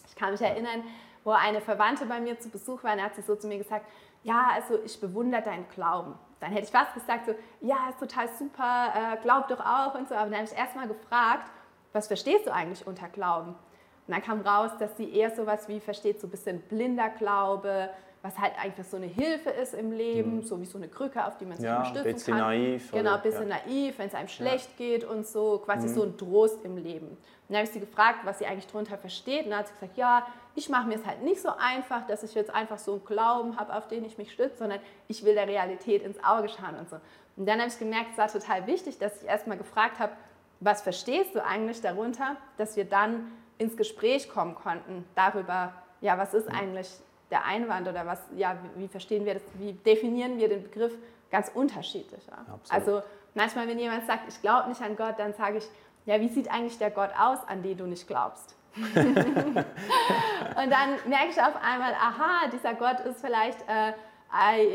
Ich 0.06 0.14
kann 0.14 0.30
mich 0.30 0.40
erinnern, 0.40 0.84
wo 1.24 1.32
eine 1.32 1.60
Verwandte 1.60 2.06
bei 2.06 2.20
mir 2.20 2.38
zu 2.38 2.48
Besuch 2.50 2.84
war, 2.84 2.92
und 2.92 3.02
hat 3.02 3.16
sie 3.16 3.22
so 3.22 3.34
zu 3.34 3.48
mir 3.48 3.58
gesagt, 3.58 3.84
ja, 4.22 4.48
also 4.54 4.78
ich 4.84 5.00
bewundere 5.00 5.42
deinen 5.42 5.68
Glauben. 5.68 6.14
Dann 6.40 6.52
hätte 6.52 6.64
ich 6.64 6.70
fast 6.70 6.94
gesagt, 6.94 7.26
so, 7.26 7.34
ja, 7.60 7.88
ist 7.88 7.98
total 7.98 8.28
super, 8.28 8.92
äh, 8.94 9.16
glaub 9.22 9.48
doch 9.48 9.60
auch 9.60 9.94
und 9.94 10.08
so. 10.08 10.14
Aber 10.14 10.30
dann 10.30 10.40
habe 10.40 10.48
ich 10.50 10.56
erstmal 10.56 10.86
gefragt, 10.86 11.50
was 11.92 12.06
verstehst 12.06 12.46
du 12.46 12.52
eigentlich 12.52 12.86
unter 12.86 13.08
Glauben? 13.08 13.50
Und 13.50 14.14
dann 14.14 14.22
kam 14.22 14.40
raus, 14.40 14.70
dass 14.78 14.96
sie 14.96 15.12
eher 15.12 15.34
sowas 15.34 15.68
wie 15.68 15.80
versteht, 15.80 16.20
so 16.20 16.26
ein 16.26 16.30
bisschen 16.30 16.60
blinder 16.60 17.10
Glaube, 17.10 17.90
was 18.22 18.38
halt 18.38 18.52
einfach 18.58 18.84
so 18.84 18.96
eine 18.96 19.06
Hilfe 19.06 19.50
ist 19.50 19.74
im 19.74 19.92
Leben, 19.92 20.36
mhm. 20.36 20.42
so 20.42 20.60
wie 20.60 20.64
so 20.64 20.78
eine 20.78 20.88
Krücke, 20.88 21.24
auf 21.24 21.36
die 21.38 21.44
man 21.44 21.56
sich 21.56 21.66
ja, 21.66 21.78
unterstützen 21.78 22.12
bisschen 22.12 22.34
kann. 22.34 22.42
Naiv, 22.42 22.92
genau, 22.92 23.14
ein 23.14 23.22
bisschen 23.22 23.48
ja. 23.48 23.56
naiv, 23.64 23.98
wenn 23.98 24.08
es 24.08 24.14
einem 24.14 24.28
schlecht 24.28 24.70
ja. 24.78 24.86
geht 24.86 25.04
und 25.04 25.26
so, 25.26 25.58
quasi 25.64 25.88
mhm. 25.88 25.94
so 25.94 26.02
ein 26.02 26.16
Trost 26.16 26.64
im 26.64 26.76
Leben. 26.76 27.08
Und 27.08 27.18
dann 27.48 27.58
habe 27.58 27.66
ich 27.66 27.72
sie 27.72 27.80
gefragt, 27.80 28.20
was 28.24 28.38
sie 28.38 28.46
eigentlich 28.46 28.66
darunter 28.66 28.98
versteht. 28.98 29.44
Und 29.44 29.50
dann 29.50 29.60
hat 29.60 29.68
sie 29.68 29.74
gesagt, 29.74 29.96
ja, 29.96 30.26
ich 30.58 30.68
mache 30.68 30.88
mir 30.88 30.96
es 30.96 31.06
halt 31.06 31.22
nicht 31.22 31.40
so 31.40 31.50
einfach, 31.56 32.06
dass 32.08 32.24
ich 32.24 32.34
jetzt 32.34 32.52
einfach 32.52 32.78
so 32.78 32.94
einen 32.94 33.04
Glauben 33.04 33.56
habe, 33.58 33.74
auf 33.74 33.86
den 33.86 34.04
ich 34.04 34.18
mich 34.18 34.32
stütze, 34.32 34.58
sondern 34.58 34.80
ich 35.06 35.24
will 35.24 35.34
der 35.34 35.46
Realität 35.46 36.02
ins 36.02 36.22
Auge 36.22 36.48
schauen 36.48 36.74
und 36.78 36.90
so. 36.90 36.96
Und 37.36 37.46
dann 37.46 37.60
habe 37.60 37.68
ich 37.68 37.78
gemerkt, 37.78 38.10
es 38.12 38.18
war 38.18 38.28
total 38.28 38.66
wichtig, 38.66 38.98
dass 38.98 39.22
ich 39.22 39.28
erstmal 39.28 39.56
gefragt 39.56 40.00
habe, 40.00 40.12
was 40.58 40.82
verstehst 40.82 41.36
du 41.36 41.44
eigentlich 41.44 41.80
darunter, 41.80 42.36
dass 42.56 42.76
wir 42.76 42.84
dann 42.84 43.30
ins 43.58 43.76
Gespräch 43.76 44.28
kommen 44.28 44.56
konnten 44.56 45.04
darüber, 45.14 45.72
ja, 46.00 46.18
was 46.18 46.34
ist 46.34 46.48
eigentlich 46.48 46.88
der 47.30 47.44
Einwand 47.44 47.86
oder 47.86 48.04
was, 48.06 48.18
ja, 48.36 48.56
wie 48.74 48.88
verstehen 48.88 49.24
wir 49.24 49.34
das, 49.34 49.42
wie 49.54 49.72
definieren 49.72 50.38
wir 50.38 50.48
den 50.48 50.64
Begriff 50.64 50.92
ganz 51.30 51.50
unterschiedlich. 51.54 52.26
Ja? 52.26 52.44
Also 52.68 53.02
manchmal, 53.34 53.68
wenn 53.68 53.78
jemand 53.78 54.06
sagt, 54.06 54.28
ich 54.28 54.40
glaube 54.40 54.68
nicht 54.68 54.82
an 54.82 54.96
Gott, 54.96 55.14
dann 55.18 55.34
sage 55.34 55.58
ich, 55.58 55.68
ja, 56.06 56.20
wie 56.20 56.28
sieht 56.28 56.50
eigentlich 56.50 56.78
der 56.78 56.90
Gott 56.90 57.10
aus, 57.16 57.38
an 57.46 57.62
den 57.62 57.78
du 57.78 57.86
nicht 57.86 58.08
glaubst? 58.08 58.57
und 58.76 60.70
dann 60.70 60.90
merke 61.06 61.30
ich 61.30 61.40
auf 61.40 61.56
einmal, 61.62 61.92
aha, 61.94 62.48
dieser 62.52 62.74
Gott 62.74 63.00
ist 63.00 63.20
vielleicht 63.20 63.58
äh, 63.68 63.92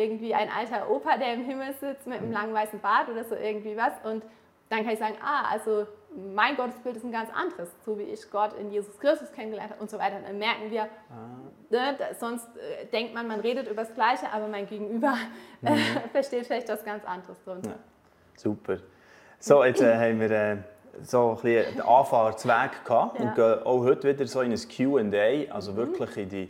irgendwie 0.04 0.34
ein 0.34 0.50
alter 0.50 0.90
Opa, 0.90 1.18
der 1.18 1.34
im 1.34 1.46
Himmel 1.46 1.74
sitzt 1.74 2.08
mit 2.08 2.18
einem 2.18 2.28
mhm. 2.28 2.34
langen 2.34 2.54
weißen 2.54 2.80
Bart 2.80 3.10
oder 3.10 3.24
so 3.24 3.36
irgendwie 3.36 3.78
was. 3.78 3.94
Und 4.04 4.24
dann 4.70 4.84
kann 4.84 4.94
ich 4.94 5.00
sagen, 5.00 5.16
ah, 5.24 5.52
also 5.52 5.86
mein 6.34 6.56
Gottesbild 6.56 6.98
ist 6.98 7.04
ein 7.04 7.12
ganz 7.12 7.30
anderes, 7.32 7.70
so 7.86 7.98
wie 7.98 8.04
ich 8.04 8.30
Gott 8.32 8.54
in 8.54 8.72
Jesus 8.72 9.00
Christus 9.00 9.32
kennengelernt 9.32 9.72
habe 9.72 9.82
und 9.82 9.90
so 9.90 9.98
weiter. 10.00 10.18
Dann 10.26 10.38
merken 10.38 10.70
wir, 10.70 10.84
ah. 10.84 10.88
ne, 11.70 11.98
sonst 12.20 12.48
äh, 12.58 12.86
denkt 12.88 13.14
man, 13.14 13.28
man 13.28 13.40
redet 13.40 13.68
über 13.68 13.84
das 13.84 13.94
Gleiche, 13.94 14.32
aber 14.32 14.48
mein 14.48 14.68
Gegenüber 14.68 15.16
äh, 15.64 15.72
mhm. 15.72 15.78
versteht 16.12 16.48
vielleicht 16.48 16.70
was 16.70 16.84
ganz 16.84 17.06
anderes 17.06 17.42
drunter. 17.44 17.72
Ja, 17.72 17.76
super. 18.36 18.78
So, 19.40 19.64
jetzt 19.64 19.82
äh, 19.82 19.96
haben 19.96 20.20
wir 20.20 20.32
äh, 20.32 20.58
so 21.02 21.38
ein 21.44 21.66
den 21.66 21.82
Anfahrtsweg 21.82 22.86
gehabt 22.86 23.20
ja. 23.20 23.26
und 23.26 23.36
gehen 23.36 23.64
auch 23.64 23.80
heute 23.80 24.10
wieder 24.10 24.28
so 24.28 24.42
in 24.42 24.52
ein 24.52 24.60
Q&A, 24.60 25.54
also 25.54 25.72
mhm. 25.72 25.78
wirklich 25.78 26.18
in 26.18 26.30
die, 26.30 26.50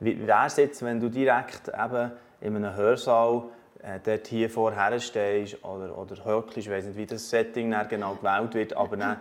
wie 0.00 0.26
wäre 0.26 0.46
es 0.46 0.56
jetzt, 0.56 0.82
wenn 0.84 1.00
du 1.00 1.08
direkt 1.08 1.68
eben 1.68 2.10
in 2.40 2.56
einem 2.56 2.74
Hörsaal 2.74 3.44
äh, 3.82 4.00
dort 4.02 4.26
hier 4.26 4.50
vorher 4.50 4.98
stehst 4.98 5.62
oder, 5.64 5.96
oder 5.96 6.24
höckelst, 6.24 6.58
ich 6.58 6.70
weiß 6.70 6.86
nicht, 6.86 6.96
wie 6.96 7.06
das 7.06 7.28
Setting 7.28 7.70
dann 7.70 7.88
genau 7.88 8.14
gewählt 8.14 8.54
wird, 8.54 8.76
aber 8.76 8.96
dann 8.96 9.16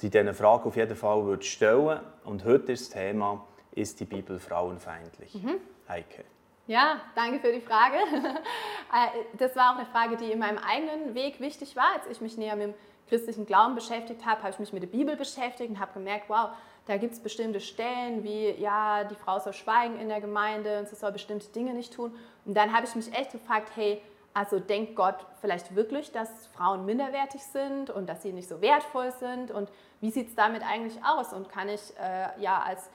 die 0.00 0.10
diese 0.10 0.34
Frage 0.34 0.66
auf 0.66 0.76
jeden 0.76 0.96
Fall 0.96 1.24
würde 1.24 1.44
stellen. 1.44 2.00
Und 2.24 2.44
heute 2.44 2.72
ist 2.72 2.94
das 2.94 3.00
Thema, 3.00 3.44
ist 3.72 3.98
die 4.00 4.04
Bibel 4.04 4.38
frauenfeindlich? 4.38 5.34
Mhm. 5.34 5.56
Heike. 5.88 6.24
Ja, 6.68 7.00
danke 7.14 7.40
für 7.40 7.52
die 7.52 7.60
Frage. 7.60 7.96
Äh, 8.90 9.36
das 9.36 9.54
war 9.54 9.72
auch 9.72 9.76
eine 9.76 9.84
Frage, 9.84 10.16
die 10.16 10.32
in 10.32 10.38
meinem 10.38 10.56
eigenen 10.56 11.14
Weg 11.14 11.40
wichtig 11.40 11.76
war. 11.76 11.92
Als 11.94 12.06
ich 12.06 12.22
mich 12.22 12.38
näher 12.38 12.56
mit 12.56 12.68
dem 12.68 12.74
christlichen 13.06 13.44
Glauben 13.44 13.74
beschäftigt 13.74 14.24
habe, 14.24 14.40
habe 14.40 14.52
ich 14.52 14.58
mich 14.58 14.72
mit 14.72 14.82
der 14.82 14.88
Bibel 14.88 15.14
beschäftigt 15.14 15.68
und 15.68 15.78
habe 15.78 15.92
gemerkt, 15.92 16.30
wow, 16.30 16.52
da 16.86 16.96
gibt 16.96 17.12
es 17.12 17.20
bestimmte 17.20 17.60
Stellen 17.60 18.24
wie, 18.24 18.52
ja, 18.52 19.04
die 19.04 19.14
Frau 19.14 19.40
soll 19.40 19.52
schweigen 19.52 20.00
in 20.00 20.08
der 20.08 20.22
Gemeinde 20.22 20.78
und 20.78 20.88
sie 20.88 20.94
soll 20.94 21.12
bestimmte 21.12 21.48
Dinge 21.48 21.74
nicht 21.74 21.92
tun. 21.92 22.14
Und 22.46 22.56
dann 22.56 22.74
habe 22.74 22.86
ich 22.86 22.94
mich 22.94 23.12
echt 23.12 23.32
gefragt, 23.32 23.72
hey, 23.74 24.00
also 24.32 24.58
denkt 24.58 24.96
Gott 24.96 25.26
vielleicht 25.42 25.74
wirklich, 25.74 26.12
dass 26.12 26.46
Frauen 26.56 26.86
minderwertig 26.86 27.42
sind 27.42 27.90
und 27.90 28.08
dass 28.08 28.22
sie 28.22 28.32
nicht 28.32 28.48
so 28.48 28.62
wertvoll 28.62 29.12
sind? 29.12 29.50
Und 29.50 29.70
wie 30.00 30.10
sieht 30.10 30.28
es 30.28 30.34
damit 30.34 30.62
eigentlich 30.62 31.04
aus? 31.04 31.34
Und 31.34 31.50
kann 31.50 31.68
ich 31.68 31.92
äh, 32.00 32.40
ja 32.40 32.62
als, 32.62 32.88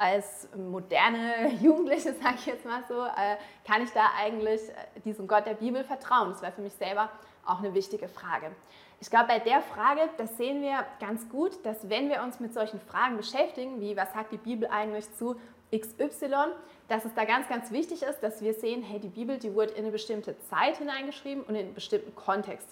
als 0.00 0.48
moderne 0.56 1.52
Jugendliche, 1.60 2.14
sage 2.14 2.36
ich 2.36 2.46
jetzt 2.46 2.64
mal 2.64 2.82
so, 2.88 3.04
äh, 3.04 3.36
kann 3.66 3.82
ich 3.82 3.90
da 3.90 4.06
eigentlich 4.18 4.62
äh, 4.70 5.00
diesem 5.04 5.28
Gott 5.28 5.46
der 5.46 5.54
Bibel 5.54 5.84
vertrauen? 5.84 6.30
Das 6.30 6.40
wäre 6.40 6.52
für 6.52 6.62
mich 6.62 6.72
selber 6.72 7.10
auch 7.44 7.58
eine 7.58 7.74
wichtige 7.74 8.08
Frage. 8.08 8.50
Ich 8.98 9.10
glaube, 9.10 9.28
bei 9.28 9.38
der 9.38 9.60
Frage, 9.60 10.08
das 10.16 10.36
sehen 10.38 10.62
wir 10.62 10.86
ganz 11.00 11.28
gut, 11.28 11.64
dass 11.64 11.88
wenn 11.90 12.08
wir 12.08 12.22
uns 12.22 12.40
mit 12.40 12.54
solchen 12.54 12.80
Fragen 12.80 13.18
beschäftigen, 13.18 13.80
wie 13.80 13.96
was 13.96 14.12
sagt 14.12 14.32
die 14.32 14.38
Bibel 14.38 14.68
eigentlich 14.68 15.12
zu 15.16 15.36
XY, 15.70 16.52
dass 16.88 17.04
es 17.04 17.14
da 17.14 17.24
ganz, 17.24 17.48
ganz 17.48 17.70
wichtig 17.70 18.02
ist, 18.02 18.20
dass 18.20 18.42
wir 18.42 18.54
sehen, 18.54 18.82
hey, 18.82 19.00
die 19.00 19.08
Bibel, 19.08 19.38
die 19.38 19.54
wurde 19.54 19.72
in 19.72 19.84
eine 19.84 19.92
bestimmte 19.92 20.38
Zeit 20.48 20.78
hineingeschrieben 20.78 21.44
und 21.44 21.54
in 21.54 21.66
einen 21.66 21.74
bestimmten 21.74 22.14
Kontext 22.14 22.68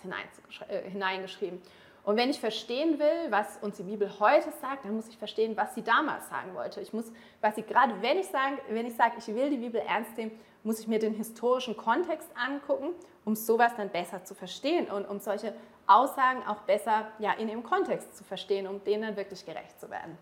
äh, 0.68 0.90
hineingeschrieben. 0.90 1.61
Und 2.08 2.16
wenn 2.16 2.30
ich 2.30 2.40
verstehen 2.40 2.98
will, 2.98 3.26
was 3.28 3.58
uns 3.58 3.76
die 3.76 3.82
Bibel 3.82 4.10
heute 4.18 4.50
sagt, 4.62 4.86
dann 4.86 4.96
muss 4.96 5.08
ich 5.08 5.18
verstehen, 5.18 5.54
was 5.58 5.74
sie 5.74 5.82
damals 5.82 6.26
sagen 6.30 6.54
wollte. 6.54 6.80
Ich 6.80 6.94
muss, 6.94 7.12
was 7.42 7.54
sie 7.54 7.62
gerade, 7.62 8.00
wenn 8.00 8.16
ich 8.16 8.28
sage, 8.28 8.56
wenn 8.70 8.86
ich 8.86 8.96
sage, 8.96 9.16
ich 9.18 9.26
will 9.26 9.50
die 9.50 9.58
Bibel 9.58 9.78
ernst 9.86 10.16
nehmen, 10.16 10.30
muss 10.62 10.80
ich 10.80 10.88
mir 10.88 10.98
den 10.98 11.12
historischen 11.12 11.76
Kontext 11.76 12.30
angucken, 12.34 12.94
um 13.26 13.36
sowas 13.36 13.72
dann 13.76 13.90
besser 13.90 14.24
zu 14.24 14.34
verstehen 14.34 14.86
und 14.90 15.06
um 15.06 15.20
solche 15.20 15.52
Aussagen 15.86 16.42
auch 16.46 16.62
besser 16.62 17.08
ja, 17.18 17.34
in 17.34 17.50
ihrem 17.50 17.62
Kontext 17.62 18.16
zu 18.16 18.24
verstehen, 18.24 18.66
um 18.66 18.82
denen 18.84 19.02
dann 19.02 19.16
wirklich 19.16 19.44
gerecht 19.44 19.78
zu 19.78 19.90
werden. 19.90 20.16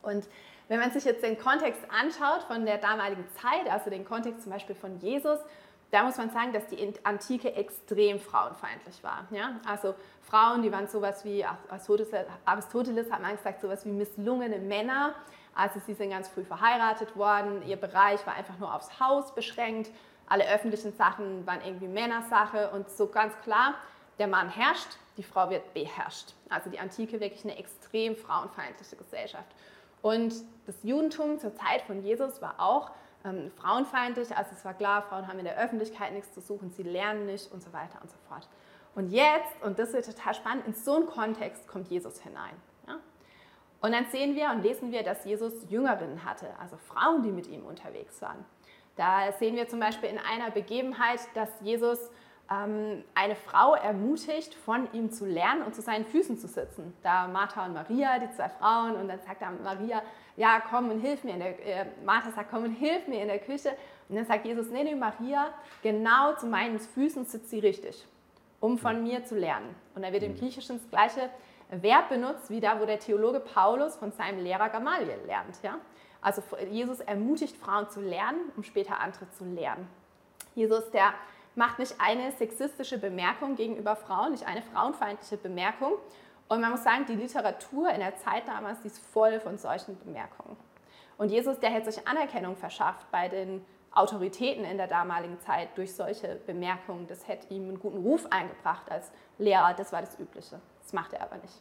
Und 0.00 0.26
wenn 0.68 0.80
man 0.80 0.90
sich 0.90 1.04
jetzt 1.04 1.22
den 1.22 1.36
Kontext 1.36 1.82
anschaut 1.90 2.44
von 2.44 2.64
der 2.64 2.78
damaligen 2.78 3.26
Zeit, 3.34 3.70
also 3.70 3.90
den 3.90 4.06
Kontext 4.06 4.44
zum 4.44 4.52
Beispiel 4.52 4.74
von 4.74 4.98
Jesus, 5.00 5.38
da 5.90 6.04
muss 6.04 6.16
man 6.16 6.30
sagen, 6.30 6.52
dass 6.52 6.66
die 6.66 6.94
Antike 7.02 7.54
extrem 7.54 8.20
frauenfeindlich 8.20 9.02
war. 9.02 9.26
Ja? 9.30 9.60
Also 9.66 9.94
Frauen, 10.22 10.62
die 10.62 10.70
waren 10.70 10.86
sowas 10.86 11.24
wie, 11.24 11.44
Aristoteles 11.44 13.10
hat 13.10 13.22
man 13.22 13.36
gesagt, 13.36 13.60
sowas 13.60 13.84
wie 13.84 13.90
misslungene 13.90 14.58
Männer. 14.58 15.14
Also 15.54 15.80
sie 15.84 15.94
sind 15.94 16.10
ganz 16.10 16.28
früh 16.28 16.44
verheiratet 16.44 17.16
worden, 17.16 17.62
ihr 17.66 17.76
Bereich 17.76 18.24
war 18.26 18.34
einfach 18.34 18.58
nur 18.58 18.72
aufs 18.72 19.00
Haus 19.00 19.34
beschränkt, 19.34 19.90
alle 20.28 20.48
öffentlichen 20.48 20.92
Sachen 20.92 21.44
waren 21.44 21.60
irgendwie 21.64 21.88
Männersache 21.88 22.70
und 22.70 22.88
so 22.88 23.08
ganz 23.08 23.34
klar, 23.42 23.74
der 24.20 24.28
Mann 24.28 24.48
herrscht, 24.48 24.96
die 25.16 25.24
Frau 25.24 25.50
wird 25.50 25.74
beherrscht. 25.74 26.34
Also 26.48 26.70
die 26.70 26.78
Antike 26.78 27.18
wirklich 27.18 27.42
eine 27.44 27.58
extrem 27.58 28.14
frauenfeindliche 28.14 28.94
Gesellschaft. 28.94 29.48
Und 30.02 30.34
das 30.66 30.76
Judentum 30.84 31.40
zur 31.40 31.54
Zeit 31.56 31.82
von 31.82 32.02
Jesus 32.04 32.40
war 32.40 32.54
auch 32.58 32.92
ähm, 33.24 33.50
frauenfeindlich. 33.60 34.36
Also 34.36 34.50
es 34.56 34.64
war 34.64 34.74
klar, 34.74 35.02
Frauen 35.02 35.28
haben 35.28 35.38
in 35.38 35.44
der 35.44 35.58
Öffentlichkeit 35.58 36.12
nichts 36.12 36.32
zu 36.32 36.40
suchen, 36.40 36.70
sie 36.70 36.82
lernen 36.82 37.26
nicht 37.26 37.52
und 37.52 37.62
so 37.62 37.72
weiter 37.72 37.98
und 38.02 38.10
so 38.10 38.16
fort. 38.28 38.48
Und 38.94 39.10
jetzt, 39.10 39.62
und 39.62 39.78
das 39.78 39.92
wird 39.92 40.06
total 40.06 40.34
spannend, 40.34 40.66
in 40.66 40.74
so 40.74 40.96
einen 40.96 41.06
Kontext 41.06 41.68
kommt 41.68 41.88
Jesus 41.88 42.20
hinein. 42.20 42.54
Ja? 42.86 42.96
Und 43.80 43.92
dann 43.92 44.06
sehen 44.06 44.34
wir 44.34 44.50
und 44.50 44.62
lesen 44.62 44.90
wir, 44.90 45.02
dass 45.02 45.24
Jesus 45.24 45.52
Jüngerinnen 45.68 46.24
hatte, 46.24 46.48
also 46.58 46.76
Frauen, 46.76 47.22
die 47.22 47.30
mit 47.30 47.46
ihm 47.46 47.64
unterwegs 47.64 48.20
waren. 48.20 48.44
Da 48.96 49.32
sehen 49.32 49.56
wir 49.56 49.68
zum 49.68 49.80
Beispiel 49.80 50.10
in 50.10 50.18
einer 50.18 50.50
Begebenheit, 50.50 51.20
dass 51.34 51.48
Jesus 51.62 52.10
ähm, 52.50 53.04
eine 53.14 53.36
Frau 53.36 53.74
ermutigt, 53.74 54.54
von 54.54 54.92
ihm 54.92 55.10
zu 55.10 55.24
lernen 55.24 55.62
und 55.62 55.74
zu 55.74 55.82
seinen 55.82 56.04
Füßen 56.04 56.38
zu 56.38 56.48
sitzen. 56.48 56.92
Da 57.02 57.28
Martha 57.28 57.64
und 57.66 57.74
Maria, 57.74 58.18
die 58.18 58.30
zwei 58.32 58.48
Frauen, 58.48 58.96
und 58.96 59.08
dann 59.08 59.20
sagt 59.20 59.40
er 59.40 59.52
Maria, 59.52 60.02
ja, 60.36 60.60
komm 60.68 60.90
und 60.90 61.00
hilf 61.00 61.22
mir. 61.22 61.34
In 61.34 61.38
der, 61.40 61.66
äh, 61.66 61.86
Martha 62.04 62.30
sagt, 62.32 62.50
komm 62.50 62.64
und 62.64 62.74
hilf 62.74 63.06
mir 63.06 63.22
in 63.22 63.28
der 63.28 63.38
Küche. 63.38 63.70
Und 64.08 64.16
dann 64.16 64.26
sagt 64.26 64.44
Jesus, 64.44 64.68
nee, 64.70 64.82
nee, 64.82 64.96
Maria, 64.96 65.54
genau 65.82 66.34
zu 66.34 66.46
meinen 66.46 66.80
Füßen 66.80 67.24
sitzt 67.24 67.50
sie 67.50 67.60
richtig, 67.60 68.06
um 68.58 68.78
von 68.78 69.02
mir 69.02 69.24
zu 69.24 69.36
lernen. 69.36 69.74
Und 69.94 70.02
da 70.02 70.12
wird 70.12 70.24
im 70.24 70.34
Griechischen 70.34 70.78
das 70.78 70.90
gleiche 70.90 71.30
Verb 71.70 72.08
benutzt, 72.08 72.50
wie 72.50 72.58
da, 72.58 72.80
wo 72.80 72.84
der 72.84 72.98
Theologe 72.98 73.38
Paulus 73.38 73.94
von 73.94 74.10
seinem 74.10 74.42
Lehrer 74.42 74.70
Gamaliel 74.70 75.20
lernt. 75.26 75.62
Ja? 75.62 75.78
Also 76.20 76.42
Jesus 76.68 76.98
ermutigt 76.98 77.56
Frauen 77.56 77.88
zu 77.88 78.00
lernen, 78.00 78.50
um 78.56 78.64
später 78.64 78.98
andere 78.98 79.30
zu 79.30 79.44
lernen. 79.44 79.86
Jesus, 80.56 80.90
der 80.90 81.14
macht 81.54 81.78
nicht 81.78 81.94
eine 81.98 82.32
sexistische 82.32 82.98
Bemerkung 82.98 83.56
gegenüber 83.56 83.96
Frauen, 83.96 84.32
nicht 84.32 84.46
eine 84.46 84.62
frauenfeindliche 84.62 85.36
Bemerkung. 85.36 85.92
Und 86.48 86.60
man 86.60 86.72
muss 86.72 86.82
sagen, 86.82 87.06
die 87.06 87.14
Literatur 87.14 87.90
in 87.90 88.00
der 88.00 88.16
Zeit 88.16 88.48
damals, 88.48 88.80
die 88.80 88.88
ist 88.88 88.98
voll 88.98 89.40
von 89.40 89.58
solchen 89.58 89.98
Bemerkungen. 89.98 90.56
Und 91.16 91.30
Jesus, 91.30 91.60
der 91.60 91.70
hätte 91.70 91.92
sich 91.92 92.08
Anerkennung 92.08 92.56
verschafft 92.56 93.10
bei 93.10 93.28
den 93.28 93.64
Autoritäten 93.92 94.64
in 94.64 94.76
der 94.76 94.86
damaligen 94.86 95.38
Zeit 95.40 95.76
durch 95.76 95.94
solche 95.94 96.36
Bemerkungen. 96.46 97.06
Das 97.06 97.26
hätte 97.28 97.52
ihm 97.52 97.68
einen 97.68 97.80
guten 97.80 97.98
Ruf 97.98 98.26
eingebracht 98.30 98.90
als 98.90 99.10
Lehrer, 99.38 99.74
das 99.74 99.92
war 99.92 100.00
das 100.00 100.18
Übliche. 100.18 100.60
Das 100.82 100.92
macht 100.92 101.12
er 101.12 101.22
aber 101.22 101.36
nicht. 101.36 101.54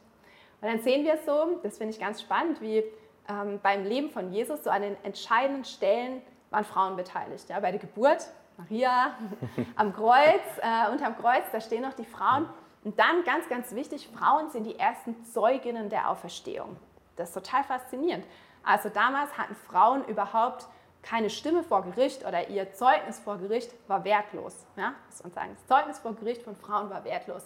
Und 0.62 0.68
dann 0.68 0.80
sehen 0.80 1.06
wir 1.06 1.18
so, 1.26 1.60
das 1.64 1.78
finde 1.78 1.94
ich 1.94 2.00
ganz 2.00 2.22
spannend, 2.22 2.62
wie 2.62 2.84
ähm, 3.28 3.60
beim 3.62 3.84
Leben 3.84 4.10
von 4.10 4.32
Jesus 4.32 4.64
so 4.64 4.70
an 4.70 4.82
den 4.82 4.98
entscheidenden 5.04 5.66
Stellen 5.66 6.22
waren 6.50 6.66
Frauen 6.66 6.96
beteiligt. 6.96 7.50
Ja, 7.50 7.60
bei 7.60 7.72
der 7.72 7.80
Geburt 7.80 8.28
Maria 8.60 9.14
am 9.76 9.94
Kreuz, 9.94 10.44
äh, 10.62 10.92
unterm 10.92 11.18
Kreuz, 11.18 11.46
da 11.52 11.62
stehen 11.62 11.82
noch 11.82 11.94
die 11.94 12.06
Frauen. 12.06 12.46
Und 12.84 13.00
dann 13.00 13.24
ganz, 13.24 13.48
ganz 13.50 13.74
wichtig, 13.74 14.10
Frauen 14.10 14.50
sind 14.50 14.66
die 14.66 14.78
ersten 14.78 15.26
Zeuginnen 15.26 15.90
der 15.90 16.10
Auferstehung. 16.10 16.78
Das 17.16 17.30
ist 17.30 17.34
total 17.34 17.64
faszinierend. 17.64 18.26
Also 18.64 18.90
damals 18.90 19.38
hatten 19.38 19.56
Frauen 19.56 20.06
überhaupt 20.06 20.68
keine 21.02 21.30
Stimme 21.30 21.64
vor 21.64 21.84
Gericht 21.84 22.26
oder 22.26 22.50
ihr 22.50 22.74
Zeugnis 22.74 23.20
vor 23.20 23.38
Gericht 23.38 23.72
war 23.88 24.04
wertlos. 24.04 24.66
Ja? 24.76 24.94
Muss 25.24 25.34
sagen. 25.34 25.56
das 25.56 25.68
Zeugnis 25.68 26.00
vor 26.00 26.14
Gericht 26.16 26.44
von 26.44 26.56
Frauen 26.56 26.90
war 26.90 27.04
wertlos. 27.06 27.44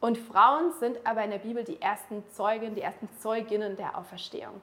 Und 0.00 0.16
Frauen 0.16 0.72
sind 0.78 0.98
aber 1.04 1.24
in 1.24 1.30
der 1.30 1.38
Bibel 1.38 1.64
die 1.64 1.80
ersten 1.80 2.24
Zeugen, 2.30 2.74
die 2.74 2.82
ersten 2.82 3.08
Zeuginnen 3.18 3.76
der 3.76 3.98
Auferstehung. 3.98 4.60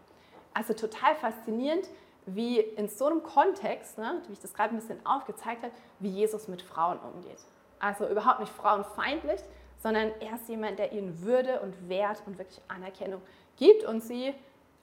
Also 0.54 0.74
total 0.74 1.16
faszinierend, 1.16 1.88
wie 2.26 2.60
in 2.60 2.88
so 2.88 3.06
einem 3.06 3.24
Kontext, 3.24 3.98
ne, 3.98 4.22
wie 4.28 4.34
ich 4.34 4.40
das 4.40 4.54
gerade 4.54 4.74
ein 4.74 4.80
bisschen 4.80 5.06
aufgezeigt 5.06 5.64
habe, 5.64 5.74
wie 6.00 6.10
Jesus 6.10 6.48
mit 6.48 6.62
Frauen 6.62 7.00
umgeht. 7.00 7.40
Also 7.80 8.08
überhaupt 8.08 8.40
nicht 8.40 8.52
frauenfeindlich, 8.52 9.42
sondern 9.82 10.12
er 10.20 10.36
ist 10.36 10.50
jemand, 10.50 10.80
der 10.80 10.92
ihnen 10.92 11.22
Würde 11.22 11.60
und 11.60 11.90
Wert 11.90 12.24
und 12.26 12.38
wirklich 12.38 12.60
Anerkennung 12.68 13.22
gibt 13.58 13.84
und 13.84 14.02
sie 14.02 14.34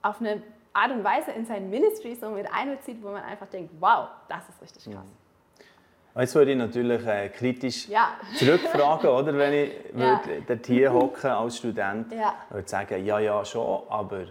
auf 0.01 0.19
eine 0.19 0.41
Art 0.73 0.91
und 0.91 1.03
Weise 1.03 1.31
in 1.31 1.45
sein 1.45 1.69
Ministry 1.69 2.15
so 2.15 2.29
mit 2.29 2.47
einbezieht, 2.51 3.01
wo 3.01 3.09
man 3.09 3.23
einfach 3.23 3.47
denkt, 3.47 3.71
wow, 3.79 4.07
das 4.27 4.47
ist 4.49 4.61
richtig 4.61 4.93
krass. 4.93 5.05
Ja. 5.05 6.21
Jetzt 6.21 6.35
würde 6.35 6.51
ich 6.51 6.57
natürlich 6.57 7.05
äh, 7.07 7.29
kritisch 7.29 7.87
ja. 7.87 8.15
zurückfragen, 8.37 9.09
oder, 9.09 9.35
wenn 9.35 9.53
ich 9.53 9.71
ja. 9.95 10.21
dort 10.47 10.65
hier 10.65 10.93
hocke 10.93 11.35
als 11.35 11.57
Student 11.57 12.11
ja. 12.11 12.35
würde 12.49 12.67
sagen, 12.67 13.03
ja, 13.03 13.19
ja, 13.19 13.43
schon, 13.43 13.83
aber 13.89 14.25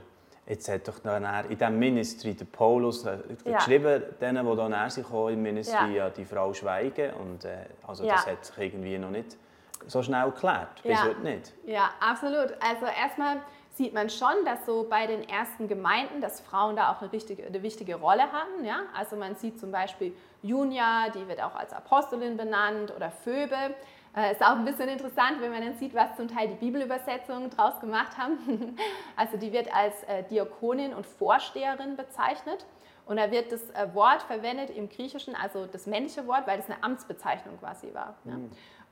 jetzt 0.46 0.68
hat 0.68 0.88
doch 0.88 0.98
dann 0.98 1.24
in 1.44 1.56
diesem 1.56 1.78
Ministry 1.78 2.34
der 2.34 2.44
Paulus 2.46 3.04
äh, 3.04 3.18
ja. 3.44 3.58
geschrieben, 3.58 4.02
denen, 4.20 4.46
die 4.46 4.56
dann 4.56 4.76
im 4.76 5.42
Ministry 5.42 5.96
ja. 5.96 6.10
die 6.10 6.24
Frau 6.24 6.52
schweigen 6.52 7.12
und 7.14 7.44
äh, 7.44 7.66
also 7.86 8.06
das 8.06 8.26
hat 8.26 8.44
sich 8.44 8.58
irgendwie 8.58 8.98
noch 8.98 9.10
nicht 9.10 9.36
so 9.86 10.02
schnell 10.02 10.30
geklärt, 10.30 10.82
bis 10.82 11.02
heute 11.02 11.20
nicht. 11.20 11.52
Ja, 11.64 11.90
absolut. 12.00 12.54
Also 12.60 12.86
erstmal 12.86 13.38
sieht 13.74 13.94
man 13.94 14.10
schon, 14.10 14.44
dass 14.44 14.66
so 14.66 14.86
bei 14.88 15.06
den 15.06 15.28
ersten 15.28 15.66
Gemeinden, 15.66 16.20
dass 16.20 16.40
Frauen 16.40 16.76
da 16.76 16.92
auch 16.92 17.00
eine, 17.00 17.12
richtige, 17.12 17.46
eine 17.46 17.62
wichtige 17.62 17.96
Rolle 17.96 18.24
hatten. 18.24 18.64
Ja? 18.64 18.82
Also 18.96 19.16
man 19.16 19.34
sieht 19.36 19.58
zum 19.58 19.70
Beispiel 19.70 20.14
Junia, 20.42 21.08
die 21.10 21.26
wird 21.26 21.42
auch 21.42 21.54
als 21.54 21.72
Apostelin 21.72 22.36
benannt, 22.36 22.92
oder 22.94 23.10
Phoebe. 23.10 23.74
Äh, 24.14 24.32
ist 24.32 24.42
auch 24.42 24.56
ein 24.56 24.64
bisschen 24.64 24.88
interessant, 24.88 25.40
wenn 25.40 25.50
man 25.50 25.62
dann 25.62 25.74
sieht, 25.74 25.94
was 25.94 26.16
zum 26.16 26.28
Teil 26.28 26.48
die 26.48 26.54
Bibelübersetzungen 26.54 27.48
draus 27.50 27.80
gemacht 27.80 28.18
haben. 28.18 28.76
also 29.16 29.36
die 29.38 29.52
wird 29.52 29.74
als 29.74 30.02
äh, 30.04 30.22
Diakonin 30.24 30.92
und 30.92 31.06
Vorsteherin 31.06 31.96
bezeichnet. 31.96 32.66
Und 33.06 33.16
da 33.16 33.30
wird 33.30 33.50
das 33.50 33.70
äh, 33.70 33.94
Wort 33.94 34.22
verwendet 34.22 34.70
im 34.70 34.88
Griechischen, 34.88 35.34
also 35.34 35.66
das 35.66 35.86
männliche 35.86 36.26
Wort, 36.26 36.46
weil 36.46 36.58
das 36.58 36.70
eine 36.70 36.82
Amtsbezeichnung 36.84 37.58
quasi 37.58 37.92
war. 37.94 38.14
Mhm. 38.24 38.30
Ja. 38.30 38.38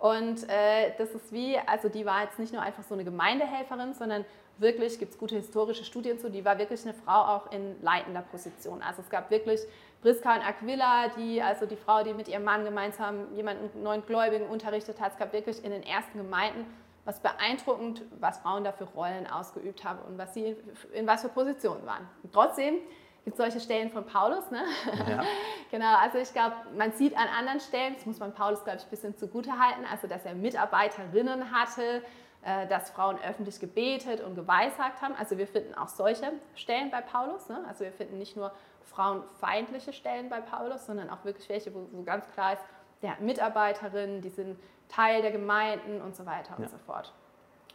Und 0.01 0.49
äh, 0.49 0.93
das 0.97 1.11
ist 1.11 1.31
wie, 1.31 1.59
also 1.59 1.91
die 1.91 2.07
war 2.07 2.23
jetzt 2.23 2.39
nicht 2.39 2.53
nur 2.55 2.63
einfach 2.63 2.83
so 2.83 2.95
eine 2.95 3.05
Gemeindehelferin, 3.05 3.93
sondern 3.93 4.25
wirklich, 4.57 4.99
gibt 4.99 5.13
es 5.13 5.19
gute 5.19 5.37
historische 5.37 5.85
Studien 5.85 6.19
zu, 6.19 6.31
die 6.31 6.45
war 6.45 6.59
wirklich 6.59 6.83
eine 6.85 6.95
Frau 6.95 7.37
auch 7.37 7.53
in 7.53 7.81
leitender 7.83 8.23
Position. 8.23 8.83
Also 8.83 9.03
es 9.03 9.11
gab 9.11 9.31
wirklich 9.31 9.61
Priska 10.03 10.35
und 10.35 10.47
Aquila, 10.47 11.09
die, 11.09 11.43
also 11.43 11.67
die 11.67 11.77
Frau, 11.77 12.03
die 12.03 12.15
mit 12.15 12.29
ihrem 12.29 12.45
Mann 12.45 12.65
gemeinsam 12.65 13.35
jemanden 13.35 13.83
neuen 13.83 14.05
Gläubigen 14.07 14.47
unterrichtet 14.47 15.01
hat. 15.01 15.13
Es 15.13 15.19
gab 15.19 15.33
wirklich 15.33 15.63
in 15.65 15.71
den 15.71 15.83
ersten 15.83 16.19
Gemeinden 16.19 16.67
was 17.05 17.21
beeindruckend, 17.21 18.03
was 18.19 18.39
Frauen 18.39 18.65
da 18.65 18.73
für 18.73 18.85
Rollen 18.85 19.27
ausgeübt 19.27 19.85
haben 19.85 19.99
und 20.07 20.19
was 20.19 20.35
sie 20.35 20.57
in 20.93 21.07
was 21.07 21.23
für 21.23 21.29
Positionen 21.29 21.85
waren. 21.87 22.09
Und 22.23 22.33
trotzdem 22.33 22.77
gibt 23.25 23.39
es 23.39 23.45
solche 23.45 23.61
Stellen 23.61 23.91
von 23.91 24.07
Paulus. 24.07 24.51
Ne? 24.51 24.63
Ja. 25.09 25.23
genau, 25.71 25.97
also 25.97 26.19
ich 26.19 26.33
glaube, 26.33 26.55
man 26.77 26.93
sieht 26.93 27.17
an 27.17 27.29
anderen 27.29 27.61
Stellen, 27.61 27.95
das 27.95 28.07
muss 28.07 28.19
man 28.19 28.33
Paulus, 28.33 28.65
glaube 28.65 28.79
ich, 28.79 28.85
ein 28.85 28.91
bisschen 28.91 29.17
zugute 29.17 29.59
halten, 29.59 29.85
also 29.91 30.07
dass 30.07 30.25
er 30.25 30.35
Mitarbeiterinnen 30.35 31.53
hatte, 31.53 32.03
äh, 32.43 32.67
dass 32.69 32.91
Frauen 32.91 33.19
öffentlich 33.23 33.61
gebetet 33.61 34.23
und 34.23 34.35
geweissagt 34.35 35.03
haben. 35.03 35.15
Also 35.15 35.37
wir 35.37 35.47
finden 35.47 35.75
auch 35.75 35.89
solche 35.89 36.33
Stellen 36.55 36.91
bei 36.91 37.01
Paulus. 37.01 37.49
Ne? 37.49 37.63
Also 37.69 37.85
wir 37.85 37.93
finden 37.93 38.19
nicht 38.19 38.37
nur 38.37 38.53
frauenfeindliche 38.91 39.93
Stellen 39.93 40.29
bei 40.29 40.41
Paulus, 40.41 40.87
sondern 40.87 41.11
auch 41.11 41.25
wirklich 41.25 41.49
welche, 41.49 41.75
wo, 41.75 41.87
wo 41.93 42.03
ganz 42.03 42.29
klar 42.33 42.55
ist, 42.55 42.63
der 43.03 43.13
hat 43.13 43.21
Mitarbeiterinnen, 43.21 44.21
die 44.21 44.31
sind 44.31 44.59
Teil 44.89 45.23
der 45.23 45.33
Gemeinden 45.33 46.01
und 46.03 46.17
so 46.17 46.27
weiter 46.27 46.55
und 46.57 46.65
ja. 46.65 46.69
so 46.69 46.79
fort. 46.79 47.13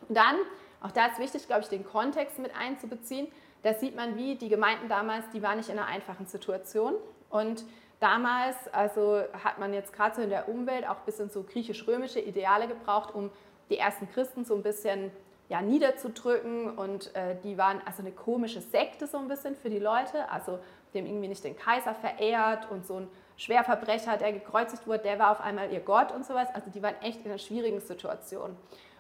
Und 0.08 0.18
dann, 0.18 0.36
auch 0.82 0.92
da 0.92 1.08
ist 1.08 1.20
wichtig, 1.20 1.48
glaube 1.48 1.62
ich, 1.62 1.70
den 1.70 1.86
Kontext 1.86 2.40
mit 2.40 2.52
einzubeziehen. 2.56 3.28
Da 3.64 3.74
sieht 3.74 3.96
man, 3.96 4.18
wie 4.18 4.36
die 4.36 4.50
Gemeinden 4.50 4.90
damals, 4.90 5.30
die 5.30 5.42
waren 5.42 5.58
nicht 5.58 5.70
in 5.70 5.80
einer 5.80 5.88
einfachen 5.88 6.28
Situation. 6.28 6.94
Und 7.30 7.64
damals, 8.00 8.56
also 8.72 9.22
hat 9.44 9.58
man 9.58 9.74
jetzt 9.74 9.94
gerade 9.94 10.16
so 10.16 10.22
in 10.22 10.30
der 10.30 10.50
Umwelt 10.50 10.88
auch 10.88 10.98
ein 10.98 11.06
bisschen 11.06 11.30
so 11.30 11.44
griechisch-römische 11.44 12.20
Ideale 12.20 12.68
gebraucht, 12.68 13.16
um 13.16 13.32
die 13.70 13.78
ersten 13.78 14.10
Christen 14.12 14.46
so 14.46 14.56
ein 14.56 14.64
bisschen 14.64 15.12
ja, 15.50 15.62
niederzudrücken. 15.62 16.78
Und 16.78 17.16
äh, 17.16 17.36
die 17.44 17.58
waren 17.58 17.82
also 17.86 18.02
eine 18.02 18.12
komische 18.12 18.62
Sekte 18.62 19.08
so 19.08 19.18
ein 19.18 19.28
bisschen 19.28 19.56
für 19.56 19.70
die 19.70 19.80
Leute. 19.80 20.30
Also 20.32 20.60
dem 20.94 21.06
irgendwie 21.06 21.28
nicht 21.28 21.44
den 21.44 21.58
Kaiser 21.58 21.94
verehrt 21.94 22.72
und 22.72 22.86
so 22.86 23.02
ein 23.02 23.08
Schwerverbrecher, 23.38 24.18
der 24.18 24.32
gekreuzigt 24.32 24.88
wurde, 24.88 25.00
der 25.00 25.20
war 25.20 25.32
auf 25.32 25.42
einmal 25.42 25.72
ihr 25.72 25.82
Gott 25.82 26.12
und 26.12 26.26
sowas. 26.26 26.48
Also 26.54 26.70
die 26.72 26.82
waren 26.82 26.96
echt 27.02 27.20
in 27.20 27.32
einer 27.32 27.38
schwierigen 27.38 27.82
Situation. 27.82 28.56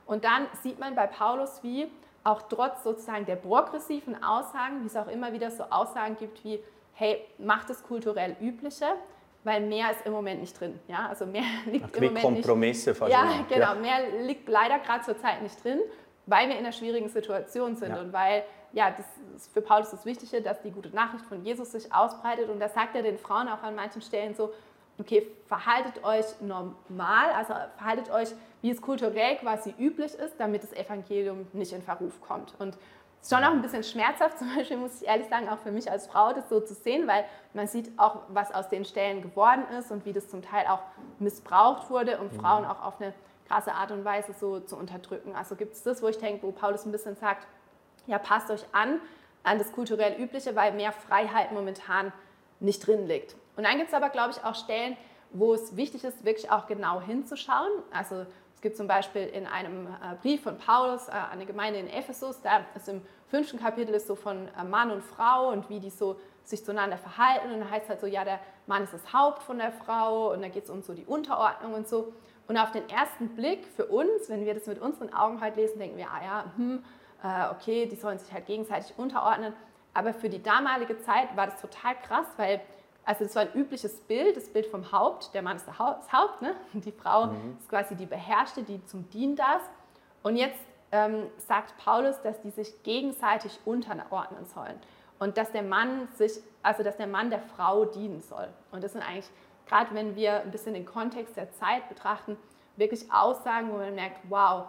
Und 0.05 0.23
dann 0.23 0.47
sieht 0.61 0.77
man 0.77 0.93
bei 0.93 1.07
Paulus, 1.07 1.63
wie 1.63 1.89
auch 2.23 2.41
trotz 2.43 2.83
sozusagen 2.83 3.25
der 3.25 3.37
progressiven 3.37 4.21
Aussagen, 4.23 4.81
wie 4.83 4.87
es 4.87 4.95
auch 4.95 5.07
immer 5.07 5.31
wieder 5.31 5.51
so 5.51 5.63
Aussagen 5.63 6.17
gibt 6.17 6.43
wie, 6.43 6.59
hey, 6.93 7.21
macht 7.37 7.69
das 7.69 7.83
kulturell 7.83 8.35
Übliche, 8.41 8.85
weil 9.45 9.61
mehr 9.61 9.91
ist 9.91 10.05
im 10.05 10.11
Moment 10.11 10.41
nicht 10.41 10.59
drin. 10.59 10.79
Ja, 10.87 11.07
also 11.07 11.25
mehr 11.25 11.43
liegt 11.71 11.85
Ach, 11.89 11.97
im 11.97 12.03
Moment 12.05 12.25
Kompromisse 12.25 12.91
nicht. 12.91 13.07
Ja, 13.07 13.45
genau, 13.47 13.73
ja. 13.73 13.75
mehr 13.75 14.23
liegt 14.23 14.49
leider 14.49 14.79
gerade 14.79 15.05
zur 15.05 15.17
Zeit 15.17 15.41
nicht 15.41 15.63
drin, 15.63 15.79
weil 16.25 16.47
wir 16.49 16.55
in 16.55 16.65
einer 16.65 16.73
schwierigen 16.73 17.07
Situation 17.07 17.75
sind 17.75 17.91
ja. 17.91 18.01
und 18.01 18.11
weil 18.11 18.43
ja, 18.73 18.91
das 18.91 19.05
ist 19.37 19.53
für 19.53 19.61
Paulus 19.61 19.91
das 19.91 20.05
Wichtige, 20.05 20.41
dass 20.41 20.61
die 20.61 20.71
gute 20.71 20.89
Nachricht 20.89 21.25
von 21.25 21.45
Jesus 21.45 21.71
sich 21.71 21.93
ausbreitet 21.93 22.49
und 22.49 22.59
das 22.59 22.73
sagt 22.73 22.95
er 22.95 23.03
den 23.03 23.17
Frauen 23.17 23.47
auch 23.47 23.63
an 23.63 23.73
manchen 23.73 24.01
Stellen 24.01 24.35
so, 24.35 24.51
okay, 24.99 25.27
verhaltet 25.47 26.03
euch 26.03 26.25
normal, 26.41 27.31
also 27.35 27.53
verhaltet 27.77 28.11
euch, 28.11 28.29
wie 28.61 28.71
es 28.71 28.81
kulturell 28.81 29.37
quasi 29.37 29.73
üblich 29.79 30.13
ist, 30.15 30.35
damit 30.39 30.63
das 30.63 30.73
Evangelium 30.73 31.47
nicht 31.53 31.71
in 31.71 31.83
Verruf 31.83 32.19
kommt. 32.19 32.53
Und 32.59 32.77
ist 33.25 33.33
schon 33.33 33.43
auch 33.43 33.51
ein 33.51 33.61
bisschen 33.61 33.83
schmerzhaft, 33.83 34.37
zum 34.39 34.55
Beispiel 34.55 34.77
muss 34.77 35.01
ich 35.01 35.07
ehrlich 35.07 35.27
sagen, 35.27 35.49
auch 35.49 35.57
für 35.57 35.71
mich 35.71 35.89
als 35.89 36.07
Frau, 36.07 36.31
das 36.31 36.47
so 36.47 36.59
zu 36.59 36.75
sehen, 36.75 37.07
weil 37.07 37.25
man 37.53 37.67
sieht 37.67 37.91
auch, 37.97 38.21
was 38.29 38.53
aus 38.53 38.69
den 38.69 38.85
Stellen 38.85 39.21
geworden 39.21 39.63
ist 39.79 39.91
und 39.91 40.05
wie 40.05 40.13
das 40.13 40.29
zum 40.29 40.43
Teil 40.43 40.67
auch 40.67 40.81
missbraucht 41.19 41.89
wurde, 41.89 42.19
um 42.19 42.27
mhm. 42.27 42.39
Frauen 42.39 42.65
auch 42.65 42.83
auf 42.83 43.01
eine 43.01 43.13
krasse 43.47 43.73
Art 43.73 43.91
und 43.91 44.05
Weise 44.05 44.33
so 44.39 44.59
zu 44.59 44.75
unterdrücken. 44.75 45.35
Also 45.35 45.55
gibt 45.55 45.73
es 45.73 45.83
das, 45.83 46.01
wo 46.01 46.07
ich 46.07 46.17
denke, 46.17 46.43
wo 46.43 46.51
Paulus 46.51 46.85
ein 46.85 46.91
bisschen 46.91 47.15
sagt, 47.15 47.47
ja, 48.07 48.19
passt 48.19 48.51
euch 48.51 48.65
an, 48.71 48.99
an 49.43 49.57
das 49.57 49.71
kulturell 49.71 50.21
Übliche, 50.21 50.55
weil 50.55 50.73
mehr 50.73 50.91
Freiheit 50.91 51.51
momentan 51.51 52.13
nicht 52.59 52.85
drin 52.85 53.07
liegt. 53.07 53.35
Und 53.55 53.63
dann 53.63 53.77
gibt 53.77 53.89
es 53.89 53.93
aber, 53.93 54.09
glaube 54.09 54.31
ich, 54.31 54.43
auch 54.43 54.55
Stellen, 54.55 54.97
wo 55.31 55.53
es 55.53 55.75
wichtig 55.75 56.03
ist, 56.03 56.23
wirklich 56.25 56.51
auch 56.51 56.67
genau 56.67 57.01
hinzuschauen. 57.01 57.71
Also 57.91 58.25
gibt 58.65 58.77
zum 58.77 58.87
Beispiel 58.87 59.27
in 59.27 59.45
einem 59.45 59.85
äh, 59.85 60.15
Brief 60.23 60.41
von 60.41 60.57
Paulus 60.57 61.07
äh, 61.07 61.11
an 61.11 61.33
eine 61.33 61.45
Gemeinde 61.45 61.77
in 61.77 61.87
Ephesus, 61.87 62.41
da 62.41 62.65
ist 62.73 62.89
im 62.89 63.03
fünften 63.27 63.59
Kapitel 63.59 63.93
ist 63.93 64.07
so 64.07 64.15
von 64.15 64.47
äh, 64.47 64.63
Mann 64.63 64.89
und 64.89 65.03
Frau 65.03 65.49
und 65.51 65.69
wie 65.69 65.79
die 65.79 65.91
so 65.91 66.19
sich 66.43 66.65
zueinander 66.65 66.97
verhalten. 66.97 67.51
Und 67.51 67.59
dann 67.59 67.69
heißt 67.69 67.83
es 67.83 67.89
halt 67.89 67.99
so, 67.99 68.07
ja, 68.07 68.23
der 68.23 68.39
Mann 68.65 68.83
ist 68.83 68.91
das 68.91 69.13
Haupt 69.13 69.43
von 69.43 69.59
der 69.59 69.71
Frau 69.71 70.33
und 70.33 70.41
da 70.41 70.47
geht 70.47 70.63
es 70.63 70.71
um 70.71 70.81
so 70.81 70.95
die 70.95 71.05
Unterordnung 71.05 71.75
und 71.75 71.87
so. 71.87 72.11
Und 72.47 72.57
auf 72.57 72.71
den 72.71 72.89
ersten 72.89 73.35
Blick 73.35 73.67
für 73.67 73.85
uns, 73.85 74.29
wenn 74.29 74.43
wir 74.43 74.55
das 74.55 74.65
mit 74.65 74.81
unseren 74.81 75.13
Augen 75.13 75.41
halt 75.41 75.57
lesen, 75.57 75.77
denken 75.77 75.97
wir, 75.97 76.07
ah 76.09 76.23
ja, 76.23 76.45
hm, 76.55 76.83
okay, 77.51 77.85
die 77.85 77.95
sollen 77.95 78.17
sich 78.17 78.33
halt 78.33 78.47
gegenseitig 78.47 78.97
unterordnen. 78.97 79.53
Aber 79.93 80.11
für 80.11 80.29
die 80.29 80.41
damalige 80.41 80.97
Zeit 81.01 81.37
war 81.37 81.45
das 81.45 81.61
total 81.61 81.93
krass, 82.01 82.25
weil 82.37 82.61
also 83.05 83.23
das 83.23 83.35
war 83.35 83.43
ein 83.43 83.53
übliches 83.53 84.01
Bild, 84.01 84.35
das 84.35 84.49
Bild 84.49 84.65
vom 84.65 84.91
Haupt. 84.91 85.33
Der 85.33 85.41
Mann 85.41 85.55
ist 85.55 85.67
das 85.67 85.77
Haupt, 85.79 86.41
ne? 86.41 86.55
die 86.73 86.91
Frau 86.91 87.27
mhm. 87.27 87.57
ist 87.59 87.69
quasi 87.69 87.95
die 87.95 88.05
Beherrschte, 88.05 88.63
die 88.63 88.83
zum 88.85 89.09
Dienen 89.11 89.35
da 89.35 89.57
ist. 89.57 89.69
Und 90.23 90.37
jetzt 90.37 90.59
ähm, 90.91 91.27
sagt 91.37 91.77
Paulus, 91.77 92.21
dass 92.21 92.41
die 92.41 92.49
sich 92.49 92.83
gegenseitig 92.83 93.59
unterordnen 93.65 94.45
sollen 94.45 94.79
und 95.19 95.37
dass 95.37 95.51
der 95.51 95.63
Mann 95.63 96.07
sich, 96.15 96.31
also 96.63 96.83
dass 96.83 96.97
der 96.97 97.07
Mann 97.07 97.29
der 97.29 97.39
Frau 97.39 97.85
dienen 97.85 98.21
soll. 98.21 98.47
Und 98.71 98.83
das 98.83 98.93
sind 98.93 99.01
eigentlich, 99.01 99.29
gerade 99.67 99.93
wenn 99.93 100.15
wir 100.15 100.41
ein 100.41 100.51
bisschen 100.51 100.73
den 100.73 100.85
Kontext 100.85 101.37
der 101.37 101.51
Zeit 101.53 101.87
betrachten, 101.89 102.37
wirklich 102.75 103.11
Aussagen, 103.11 103.71
wo 103.71 103.77
man 103.77 103.95
merkt, 103.95 104.19
wow, 104.29 104.65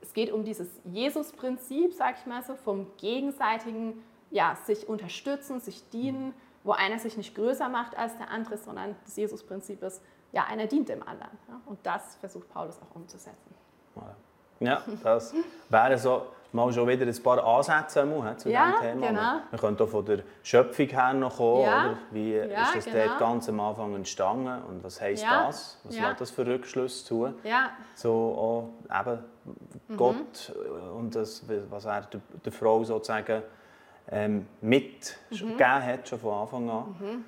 es 0.00 0.12
geht 0.12 0.32
um 0.32 0.44
dieses 0.44 0.68
Jesus-Prinzip, 0.84 1.92
sag 1.92 2.16
ich 2.18 2.26
mal 2.26 2.42
so, 2.42 2.54
vom 2.54 2.86
gegenseitigen, 2.96 4.02
ja, 4.30 4.56
sich 4.64 4.88
unterstützen, 4.88 5.60
sich 5.60 5.88
dienen. 5.90 6.34
Wo 6.66 6.72
einer 6.72 6.98
sich 6.98 7.16
nicht 7.16 7.34
größer 7.34 7.68
macht 7.68 7.96
als 7.96 8.18
der 8.18 8.28
andere, 8.28 8.58
sondern 8.58 8.96
das 9.04 9.16
Jesus-Prinzip 9.16 9.82
ist, 9.84 10.02
ja, 10.32 10.44
einer 10.50 10.66
dient 10.66 10.88
dem 10.88 11.00
anderen. 11.02 11.30
Ja? 11.48 11.60
Und 11.66 11.78
das 11.84 12.16
versucht 12.16 12.52
Paulus 12.52 12.76
auch 12.82 12.94
umzusetzen. 12.96 13.54
Ja, 14.58 14.82
das 15.02 15.32
wäre 15.68 15.96
so 15.98 16.22
mal 16.52 16.72
schon 16.72 16.88
wieder 16.88 17.06
ein 17.06 17.22
paar 17.22 17.44
Ansätze 17.44 18.04
zu 18.38 18.50
Ja, 18.50 18.70
diesem 18.80 18.80
Thema. 19.00 19.06
genau. 19.08 19.32
Man 19.50 19.60
könnte 19.60 19.84
auch 19.84 19.88
von 19.88 20.04
der 20.06 20.20
Schöpfung 20.42 20.86
her 20.86 21.12
noch 21.12 21.36
kommen. 21.36 21.62
Ja. 21.62 21.84
Oder? 21.90 21.98
Wie 22.10 22.34
Ja, 22.34 22.62
ist 22.62 22.76
das 22.76 22.84
genau. 22.86 23.06
dort 23.06 23.18
ganz 23.18 23.48
am 23.48 23.60
Anfang 23.60 23.94
entstanden 23.94 24.62
und 24.64 24.82
was 24.82 25.00
heisst 25.00 25.22
Ja. 25.22 25.46
das? 25.46 25.78
Was 25.84 25.96
Ja. 25.96 26.08
lässt 26.08 26.20
das 26.22 26.30
für 26.30 26.46
Rückschlüsse 26.46 27.04
zu? 27.04 27.34
Ja, 27.44 27.70
So 27.94 28.10
auch 28.90 28.98
eben 29.00 29.24
Mhm. 29.88 29.96
Gott 29.98 30.52
und 30.96 31.14
das, 31.14 31.44
was 31.70 31.84
er 31.84 32.00
der, 32.02 32.20
der 32.44 32.52
Frau 32.52 32.82
sozusagen 32.82 33.42
ähm, 34.10 34.46
mitgegeben 34.60 35.58
hat, 35.84 36.08
schon 36.08 36.18
von 36.20 36.34
Anfang 36.34 36.70
an. 36.70 37.24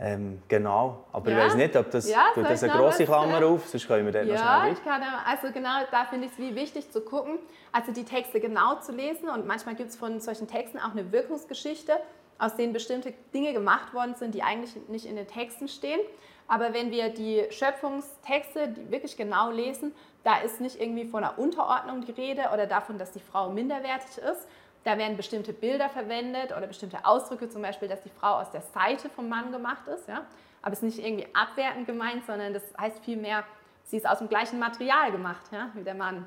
Ähm, 0.00 0.42
genau, 0.48 1.04
aber 1.12 1.30
Mhm. 1.30 1.36
Ja. 1.36 1.38
ich 1.38 1.46
weiß 1.50 1.54
nicht, 1.56 1.76
ob 1.76 1.90
das, 1.92 2.10
Ja, 2.10 2.24
tut 2.34 2.44
das 2.44 2.64
eine 2.64 2.72
noch 2.74 2.82
was 2.86 2.96
Klammer 2.98 3.32
sagen? 3.34 3.44
auf, 3.44 3.68
sonst 3.68 3.86
können 3.86 4.12
wir 4.12 4.24
noch 4.24 4.32
Ja, 4.32 4.60
schnell 4.62 4.72
ich 4.72 4.82
kann, 4.84 5.02
also 5.24 5.52
genau, 5.52 5.78
da 5.92 6.04
finde 6.06 6.26
ich 6.26 6.32
es 6.32 6.38
wie 6.38 6.54
wichtig 6.56 6.90
zu 6.90 7.02
gucken, 7.02 7.38
also 7.70 7.92
die 7.92 8.04
Texte 8.04 8.40
genau 8.40 8.80
zu 8.80 8.90
lesen 8.92 9.28
und 9.28 9.46
manchmal 9.46 9.76
gibt 9.76 9.90
es 9.90 9.96
von 9.96 10.18
solchen 10.18 10.48
Texten 10.48 10.78
auch 10.78 10.90
eine 10.90 11.12
Wirkungsgeschichte, 11.12 11.92
aus 12.38 12.56
denen 12.56 12.72
bestimmte 12.72 13.14
Dinge 13.32 13.52
gemacht 13.52 13.94
worden 13.94 14.14
sind, 14.16 14.34
die 14.34 14.42
eigentlich 14.42 14.74
nicht 14.88 15.06
in 15.06 15.14
den 15.14 15.28
Texten 15.28 15.68
stehen. 15.68 16.00
Aber 16.48 16.74
wenn 16.74 16.90
wir 16.90 17.10
die 17.10 17.44
Schöpfungstexte 17.50 18.68
die 18.68 18.90
wirklich 18.90 19.16
genau 19.16 19.50
lesen, 19.52 19.94
da 20.24 20.38
ist 20.38 20.60
nicht 20.60 20.80
irgendwie 20.80 21.04
von 21.04 21.22
einer 21.22 21.38
Unterordnung 21.38 22.00
die 22.04 22.10
Rede 22.12 22.42
oder 22.52 22.66
davon, 22.66 22.98
dass 22.98 23.12
die 23.12 23.20
Frau 23.20 23.50
minderwertig 23.50 24.18
ist. 24.18 24.48
Da 24.84 24.98
werden 24.98 25.16
bestimmte 25.16 25.52
Bilder 25.52 25.88
verwendet 25.88 26.50
oder 26.56 26.66
bestimmte 26.66 27.04
Ausdrücke, 27.04 27.48
zum 27.48 27.62
Beispiel, 27.62 27.88
dass 27.88 28.02
die 28.02 28.10
Frau 28.10 28.40
aus 28.40 28.50
der 28.50 28.62
Seite 28.62 29.08
vom 29.08 29.28
Mann 29.28 29.52
gemacht 29.52 29.86
ist. 29.86 30.08
Ja? 30.08 30.26
Aber 30.60 30.72
es 30.72 30.82
ist 30.82 30.96
nicht 30.96 31.06
irgendwie 31.06 31.26
abwertend 31.34 31.86
gemeint, 31.86 32.26
sondern 32.26 32.52
das 32.52 32.62
heißt 32.78 32.98
vielmehr, 33.04 33.44
sie 33.84 33.96
ist 33.96 34.08
aus 34.08 34.18
dem 34.18 34.28
gleichen 34.28 34.58
Material 34.58 35.12
gemacht 35.12 35.42
ja, 35.52 35.70
wie 35.74 35.84
der 35.84 35.94
Mann. 35.94 36.26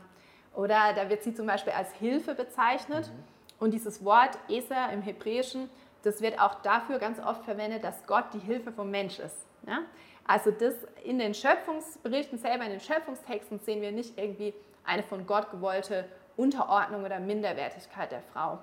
Oder 0.54 0.94
da 0.96 1.10
wird 1.10 1.24
sie 1.24 1.34
zum 1.34 1.48
Beispiel 1.48 1.74
als 1.74 1.92
Hilfe 1.94 2.34
bezeichnet. 2.34 3.12
Und 3.60 3.72
dieses 3.72 4.04
Wort 4.04 4.38
Eser 4.48 4.90
im 4.92 5.02
Hebräischen, 5.02 5.70
das 6.04 6.22
wird 6.22 6.40
auch 6.40 6.56
dafür 6.62 7.00
ganz 7.00 7.20
oft 7.20 7.44
verwendet, 7.44 7.84
dass 7.84 8.06
Gott 8.06 8.26
die 8.34 8.40
Hilfe 8.40 8.72
vom 8.72 8.90
Mensch 8.92 9.20
ist. 9.20 9.38
Ja? 9.68 9.80
Also 10.26 10.52
das 10.52 10.76
in 11.04 11.20
den 11.20 11.34
Schöpfungsberichten 11.34 12.38
selber, 12.38 12.64
in 12.64 12.72
den 12.72 12.80
Schöpfungstexten 12.80 13.60
sehen 13.60 13.82
wir 13.82 13.92
nicht 13.92 14.18
irgendwie 14.18 14.54
eine 14.84 15.04
von 15.04 15.26
Gott 15.26 15.52
gewollte 15.52 16.06
Unterordnung 16.38 17.04
oder 17.04 17.20
Minderwertigkeit 17.20 18.12
der 18.12 18.22
Frau. 18.34 18.60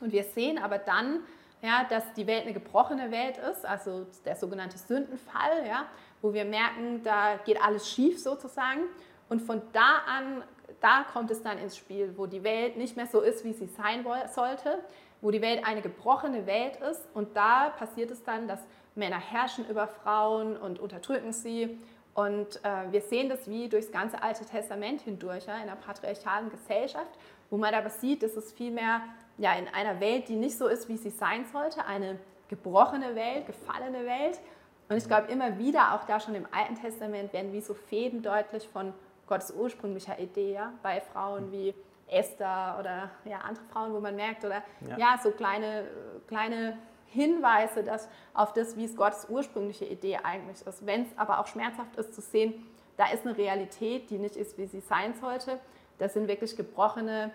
Und 0.00 0.12
wir 0.12 0.24
sehen 0.24 0.58
aber 0.58 0.78
dann, 0.78 1.20
ja, 1.62 1.84
dass 1.84 2.12
die 2.12 2.26
Welt 2.26 2.44
eine 2.44 2.52
gebrochene 2.52 3.10
Welt 3.10 3.38
ist, 3.38 3.66
also 3.66 4.06
der 4.24 4.36
sogenannte 4.36 4.78
Sündenfall, 4.78 5.66
ja, 5.66 5.86
wo 6.22 6.32
wir 6.32 6.44
merken, 6.44 7.02
da 7.02 7.36
geht 7.44 7.60
alles 7.62 7.90
schief 7.90 8.20
sozusagen. 8.20 8.82
Und 9.28 9.42
von 9.42 9.60
da 9.72 9.98
an, 10.06 10.42
da 10.80 11.04
kommt 11.12 11.30
es 11.30 11.42
dann 11.42 11.58
ins 11.58 11.76
Spiel, 11.76 12.14
wo 12.16 12.26
die 12.26 12.44
Welt 12.44 12.76
nicht 12.76 12.96
mehr 12.96 13.06
so 13.06 13.20
ist, 13.20 13.44
wie 13.44 13.52
sie 13.52 13.66
sein 13.66 14.06
sollte, 14.32 14.78
wo 15.20 15.30
die 15.30 15.42
Welt 15.42 15.64
eine 15.66 15.82
gebrochene 15.82 16.46
Welt 16.46 16.76
ist. 16.76 17.08
Und 17.14 17.36
da 17.36 17.70
passiert 17.70 18.10
es 18.10 18.22
dann, 18.22 18.46
dass 18.46 18.60
Männer 18.94 19.18
herrschen 19.18 19.66
über 19.68 19.88
Frauen 19.88 20.56
und 20.56 20.78
unterdrücken 20.78 21.32
sie. 21.32 21.78
Und 22.18 22.56
äh, 22.64 22.90
wir 22.90 23.00
sehen 23.00 23.28
das 23.28 23.48
wie 23.48 23.68
durchs 23.68 23.92
ganze 23.92 24.20
Alte 24.20 24.44
Testament 24.44 25.02
hindurch, 25.02 25.46
ja, 25.46 25.54
in 25.54 25.68
einer 25.68 25.76
patriarchalen 25.76 26.50
Gesellschaft, 26.50 27.16
wo 27.48 27.56
man 27.58 27.72
aber 27.72 27.90
sieht, 27.90 28.24
dass 28.24 28.34
es 28.34 28.52
vielmehr 28.52 29.02
ja, 29.36 29.54
in 29.54 29.68
einer 29.68 30.00
Welt, 30.00 30.28
die 30.28 30.34
nicht 30.34 30.58
so 30.58 30.66
ist, 30.66 30.88
wie 30.88 30.96
sie 30.96 31.10
sein 31.10 31.46
sollte, 31.52 31.86
eine 31.86 32.18
gebrochene 32.48 33.14
Welt, 33.14 33.46
gefallene 33.46 34.04
Welt. 34.04 34.40
Und 34.88 34.96
ich 34.96 35.06
glaube, 35.06 35.30
immer 35.30 35.58
wieder, 35.58 35.94
auch 35.94 36.06
da 36.06 36.18
schon 36.18 36.34
im 36.34 36.48
Alten 36.50 36.74
Testament, 36.74 37.32
werden 37.32 37.52
wie 37.52 37.60
so 37.60 37.72
Fäden 37.74 38.20
deutlich 38.20 38.66
von 38.66 38.92
Gottes 39.28 39.52
ursprünglicher 39.52 40.18
Idee 40.18 40.54
ja, 40.54 40.72
bei 40.82 41.00
Frauen 41.00 41.52
wie 41.52 41.72
Esther 42.08 42.78
oder 42.80 43.10
ja, 43.26 43.38
andere 43.46 43.64
Frauen, 43.66 43.92
wo 43.92 44.00
man 44.00 44.16
merkt, 44.16 44.44
oder 44.44 44.64
Ja. 44.88 44.98
ja, 44.98 45.20
so 45.22 45.30
kleine, 45.30 45.84
kleine 46.26 46.78
Hinweise 47.10 47.82
dass, 47.82 48.08
auf 48.34 48.52
das, 48.52 48.76
wie 48.76 48.84
es 48.84 48.96
Gottes 48.96 49.26
ursprüngliche 49.28 49.84
Idee 49.84 50.18
eigentlich 50.22 50.66
ist. 50.66 50.86
Wenn 50.86 51.02
es 51.02 51.08
aber 51.16 51.38
auch 51.40 51.46
schmerzhaft 51.46 51.96
ist 51.96 52.14
zu 52.14 52.20
sehen, 52.20 52.66
da 52.96 53.06
ist 53.12 53.24
eine 53.26 53.36
Realität, 53.36 54.10
die 54.10 54.18
nicht 54.18 54.36
ist, 54.36 54.58
wie 54.58 54.66
sie 54.66 54.80
sein 54.80 55.14
sollte. 55.14 55.58
Das 55.98 56.14
sind 56.14 56.28
wirklich 56.28 56.56
gebrochene, 56.56 57.30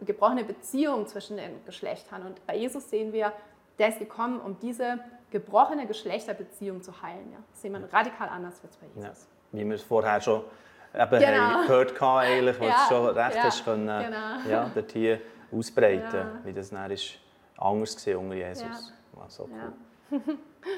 gebrochene 0.00 0.44
Beziehungen 0.44 1.06
zwischen 1.06 1.36
den 1.38 1.64
Geschlechtern. 1.64 2.22
Und 2.26 2.46
bei 2.46 2.56
Jesus 2.56 2.88
sehen 2.90 3.12
wir, 3.12 3.32
der 3.78 3.88
ist 3.88 3.98
gekommen, 3.98 4.40
um 4.40 4.58
diese 4.60 4.98
gebrochene 5.30 5.86
Geschlechterbeziehung 5.86 6.82
zu 6.82 7.02
heilen. 7.02 7.30
Ja. 7.32 7.38
Das 7.50 7.62
sehen 7.62 7.72
wir 7.72 7.92
radikal 7.92 8.28
anders 8.28 8.60
als 8.62 8.76
bei 8.76 8.86
Ja. 9.00 9.08
Jesus. 9.08 9.26
Wie 9.52 9.64
wir 9.64 9.74
es 9.74 9.82
vorher 9.82 10.20
schon 10.20 10.42
eben 10.94 11.10
Genau. 11.18 11.62
gehört 11.62 12.00
haben, 12.00 12.18
eigentlich, 12.20 12.58
was 12.60 12.66
Ja, 12.68 12.86
du 12.88 12.94
schon 12.94 13.06
recht 13.18 13.36
ja, 13.36 13.42
hast 13.44 13.64
können, 13.64 13.86
genau. 13.86 14.48
ja, 14.50 14.70
dort 14.74 14.92
hier 14.92 15.20
ausbreiten, 15.52 16.14
Ja. 16.16 16.40
wie 16.44 16.52
das 16.52 16.70
dann 16.70 16.90
ist 16.90 17.18
anders 17.58 17.94
gesehen 17.96 18.18
unter 18.18 18.34
Jesus. 18.34 18.92
Ja. 19.16 19.22
Ja, 19.22 19.28
so 19.28 19.48
Ja. 19.50 19.72
cool. 20.10 20.20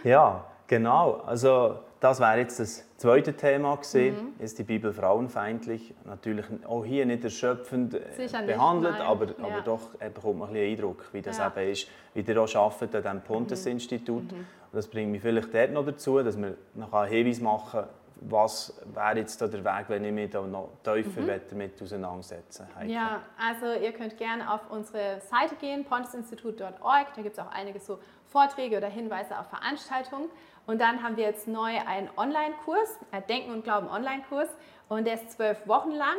ja, 0.05 0.45
genau. 0.67 1.23
Also 1.27 1.77
das 2.01 2.21
wäre 2.21 2.39
jetzt 2.39 2.61
das 2.61 2.85
zweite 2.97 3.35
Thema 3.35 3.77
gewesen. 3.77 4.35
Mhm. 4.39 4.45
Ist 4.45 4.59
die 4.59 4.63
Bibel 4.65 4.93
frauenfeindlich? 4.93 5.95
Natürlich 6.05 6.47
auch 6.67 6.85
hier 6.85 7.05
nicht 7.07 7.25
erschöpfend 7.25 7.95
äh, 7.95 8.01
Sicher 8.17 8.43
nicht, 8.43 8.55
behandelt, 8.57 8.95
nein. 8.99 9.07
aber, 9.07 9.27
Ja. 9.27 9.33
aber 9.41 9.61
doch 9.63 9.81
äh, 10.01 10.09
bekommt 10.11 10.39
man 10.39 10.49
ein 10.49 10.55
bisschen 10.55 10.71
Eindruck, 10.73 11.05
wie 11.13 11.23
das 11.23 11.39
Ja. 11.39 11.49
Mhm. 11.51 11.59
eben 11.63 11.73
ist, 11.73 11.89
wie 12.15 12.21
ihr 12.21 12.41
auch 12.41 12.55
arbeitet 12.55 12.95
an 12.95 13.03
diesem 13.03 13.21
Pontes-Institut. 13.23 14.33
Und 14.33 14.47
das 14.73 14.87
bringt 14.89 15.11
mich 15.11 15.23
vielleicht 15.23 15.53
dort 15.53 15.73
noch 15.73 15.85
dazu, 15.85 16.23
dass 16.23 16.37
wir 16.41 16.55
noch 16.75 16.93
einen 16.93 17.11
Hinweis 17.11 17.41
machen 17.41 17.85
was 18.21 18.81
wäre 18.95 19.17
jetzt 19.19 19.41
da 19.41 19.47
der 19.47 19.65
Weg, 19.65 19.85
wenn 19.89 20.05
ich 20.05 20.13
mich 20.13 20.31
da 20.31 20.41
noch 20.43 20.71
tiefer 20.83 21.21
Mhm. 21.21 21.41
damit 21.51 21.81
auseinandersetzen 21.83 22.67
Heike? 22.77 22.91
Ja, 22.93 23.23
also 23.39 23.67
ihr 23.81 23.93
könnt 23.93 24.17
gerne 24.17 24.53
auf 24.53 24.71
unsere 24.71 25.21
Seite 25.21 25.55
gehen, 25.57 25.85
pontisinstitut.org. 25.85 27.15
Da 27.15 27.23
gibt 27.23 27.39
es 27.39 27.39
auch 27.39 27.51
einige 27.51 27.81
so 27.81 27.99
Vorträge 28.27 28.77
oder 28.77 28.89
Hinweise 28.89 29.39
auf 29.39 29.47
Veranstaltungen. 29.49 30.29
Und 30.67 30.81
dann 30.81 31.03
haben 31.03 31.17
wir 31.17 31.25
jetzt 31.25 31.49
neu 31.49 31.79
einen 31.87 32.11
Online-Kurs, 32.17 32.99
äh, 33.13 33.23
Denken 33.23 33.53
und 33.53 33.65
Glauben 33.65 33.89
Online-Kurs. 33.89 34.49
Und 34.89 35.07
der 35.07 35.15
ist 35.15 35.31
zwölf 35.33 35.67
Wochen 35.67 35.93
lang. 35.93 36.17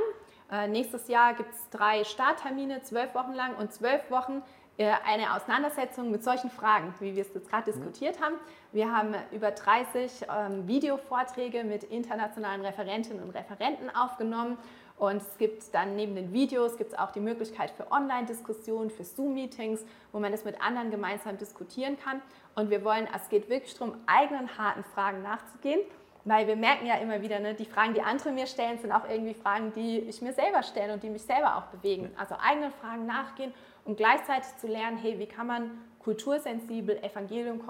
Äh, 0.52 0.68
nächstes 0.68 1.08
Jahr 1.08 1.36
gibt 1.36 1.54
es 1.54 1.70
drei 1.70 2.04
Starttermine, 2.04 2.82
zwölf 2.82 3.14
Wochen 3.14 3.34
lang 3.34 3.56
und 3.56 3.72
zwölf 3.72 4.10
Wochen 4.10 4.42
eine 4.88 5.36
Auseinandersetzung 5.36 6.10
mit 6.10 6.24
solchen 6.24 6.50
Fragen, 6.50 6.94
wie 7.00 7.16
wir 7.16 7.24
es 7.24 7.34
jetzt 7.34 7.50
gerade 7.50 7.72
diskutiert 7.72 8.22
haben. 8.22 8.36
Wir 8.72 8.92
haben 8.92 9.14
über 9.32 9.52
30 9.52 10.28
ähm, 10.34 10.68
Videovorträge 10.68 11.66
mit 11.66 11.84
internationalen 11.84 12.62
Referentinnen 12.62 13.22
und 13.22 13.32
Referenten 13.32 13.90
aufgenommen. 13.94 14.58
Und 14.98 15.18
es 15.22 15.38
gibt 15.38 15.74
dann 15.74 15.96
neben 15.96 16.16
den 16.16 16.34
Videos 16.34 16.78
gibt 16.78 16.92
es 16.92 17.00
auch 17.00 17.12
die 17.12 17.22
Möglichkeit 17.22 17.72
für 17.72 17.90
Online-Diskussionen, 17.92 18.90
für 18.90 19.06
Zoom-Meetings, 19.06 19.86
wo 20.12 20.20
man 20.20 20.32
das 20.32 20.44
mit 20.44 20.62
anderen 20.62 20.92
gemeinsam 20.92 21.38
diskutieren 21.38 21.98
kann. 21.98 22.22
Und 22.56 22.70
wir 22.70 22.84
wollen, 22.84 23.08
es 23.16 23.30
geht 23.30 23.50
wirklich 23.50 23.74
darum, 23.78 23.96
eigenen 24.08 24.58
harten 24.58 24.84
Fragen 24.84 25.22
nachzugehen. 25.24 25.80
Weil 26.26 26.48
wir 26.48 26.56
merken 26.56 26.86
ja 26.86 26.96
immer 26.96 27.22
wieder, 27.22 27.40
ne, 27.40 27.54
die 27.54 27.66
Fragen, 27.66 27.94
die 27.94 28.02
andere 28.02 28.32
mir 28.32 28.46
stellen, 28.46 28.78
sind 28.78 28.92
auch 28.92 29.08
irgendwie 29.10 29.34
Fragen, 29.34 29.72
die 29.74 30.00
ich 30.00 30.22
mir 30.22 30.34
selber 30.34 30.64
stelle 30.64 30.94
und 30.94 31.02
die 31.02 31.10
mich 31.10 31.24
selber 31.24 31.56
auch 31.58 31.64
bewegen. 31.68 32.12
Also 32.18 32.36
eigenen 32.42 32.72
Fragen 32.72 33.06
nachgehen 33.06 33.54
und 33.86 33.98
gleichzeitig 33.98 34.56
zu 34.58 34.68
lernen, 34.68 34.98
hey, 34.98 35.18
wie 35.18 35.26
kann 35.28 35.48
man 35.48 35.72
kultursensibel 36.04 36.98
Evangelium 37.04 37.62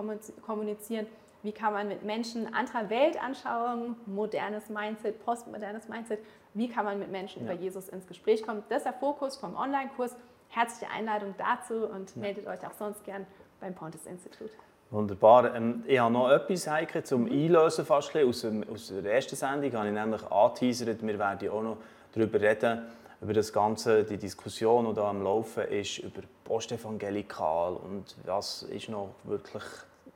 kommunizieren? 0.45 1.05
Wie 1.41 1.51
kann 1.53 1.73
man 1.73 1.87
mit 1.87 2.03
Menschen 2.03 2.53
anderer 2.53 2.89
Weltanschauung, 2.89 3.95
modernes 4.05 4.69
Mindset, 4.69 5.23
postmodernes 5.23 5.87
Mindset, 5.87 6.19
wie 6.53 6.67
kann 6.67 6.83
man 6.83 6.99
mit 6.99 7.11
Menschen 7.11 7.45
Ja. 7.45 7.53
über 7.53 7.61
Jesus 7.61 7.87
ins 7.87 8.07
Gespräch 8.07 8.43
kommen? 8.43 8.63
Das 8.67 8.79
ist 8.79 8.85
der 8.85 8.93
Fokus 8.93 9.37
vom 9.37 9.55
Online-Kurs. 9.55 10.17
Herzliche 10.49 10.91
Einladung 10.91 11.35
dazu 11.37 11.85
und 11.85 12.15
meldet 12.17 12.47
euch 12.47 12.65
auch 12.65 12.73
sonst 12.73 13.05
gern 13.05 13.25
beim 13.61 13.75
Pontes-Institut. 13.75 14.49
Wunderbar. 14.91 15.55
Ähm, 15.55 15.83
ich 15.85 15.99
habe 15.99 16.11
noch 16.11 16.31
etwas, 16.31 16.67
Heike, 16.67 17.03
zum 17.03 17.27
Einlösen 17.27 17.85
fast 17.85 18.15
aus, 18.15 18.41
dem, 18.41 18.67
aus 18.73 18.87
der 18.87 19.13
ersten 19.13 19.35
Sendung 19.35 19.71
habe 19.73 19.87
ich 19.87 19.93
nämlich 19.93 20.23
angeteasert, 20.23 21.05
wir 21.05 21.19
werden 21.19 21.49
auch 21.49 21.61
noch 21.61 21.77
darüber 22.11 22.41
reden, 22.41 22.81
über 23.21 23.33
das 23.33 23.53
Ganze, 23.53 24.03
die 24.03 24.17
Diskussion, 24.17 24.87
die 24.87 24.93
da 24.95 25.09
am 25.09 25.21
Laufen 25.21 25.65
ist, 25.65 25.99
über 25.99 26.21
Postevangelikal 26.43 27.73
und 27.73 28.15
was 28.25 28.63
ist 28.63 28.89
noch 28.89 29.13
wirklich 29.25 29.63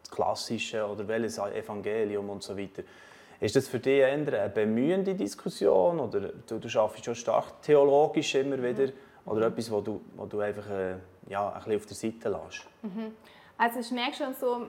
das 0.02 0.10
Klassische 0.10 0.88
oder 0.88 1.08
welches 1.08 1.38
Evangelium 1.38 2.32
und 2.32 2.42
so 2.42 2.58
weiter. 2.58 2.82
Ist 3.40 3.56
das 3.56 3.68
für 3.68 3.78
dich 3.78 4.00
eher 4.00 4.14
eine 4.14 4.50
bemühende 4.50 5.14
Diskussion 5.14 6.00
oder 6.00 6.32
du, 6.48 6.58
du 6.58 6.80
arbeitest 6.80 7.06
schon 7.06 7.16
stark 7.16 7.62
theologisch 7.62 8.34
immer 8.36 8.58
wieder 8.58 8.92
oder 9.26 9.48
etwas, 9.48 9.70
wo 9.70 9.82
du, 9.82 10.02
wo 10.16 10.26
du 10.26 10.40
einfach 10.40 10.68
äh, 10.72 10.96
ja, 11.30 11.50
ein 11.50 11.56
bisschen 11.60 11.76
auf 11.76 11.86
der 11.86 11.96
Seite 11.96 12.30
lässt? 12.30 12.66
Also 13.58 13.80
ich 13.80 13.92
merke 13.92 14.16
schon 14.16 14.34
so, 14.34 14.68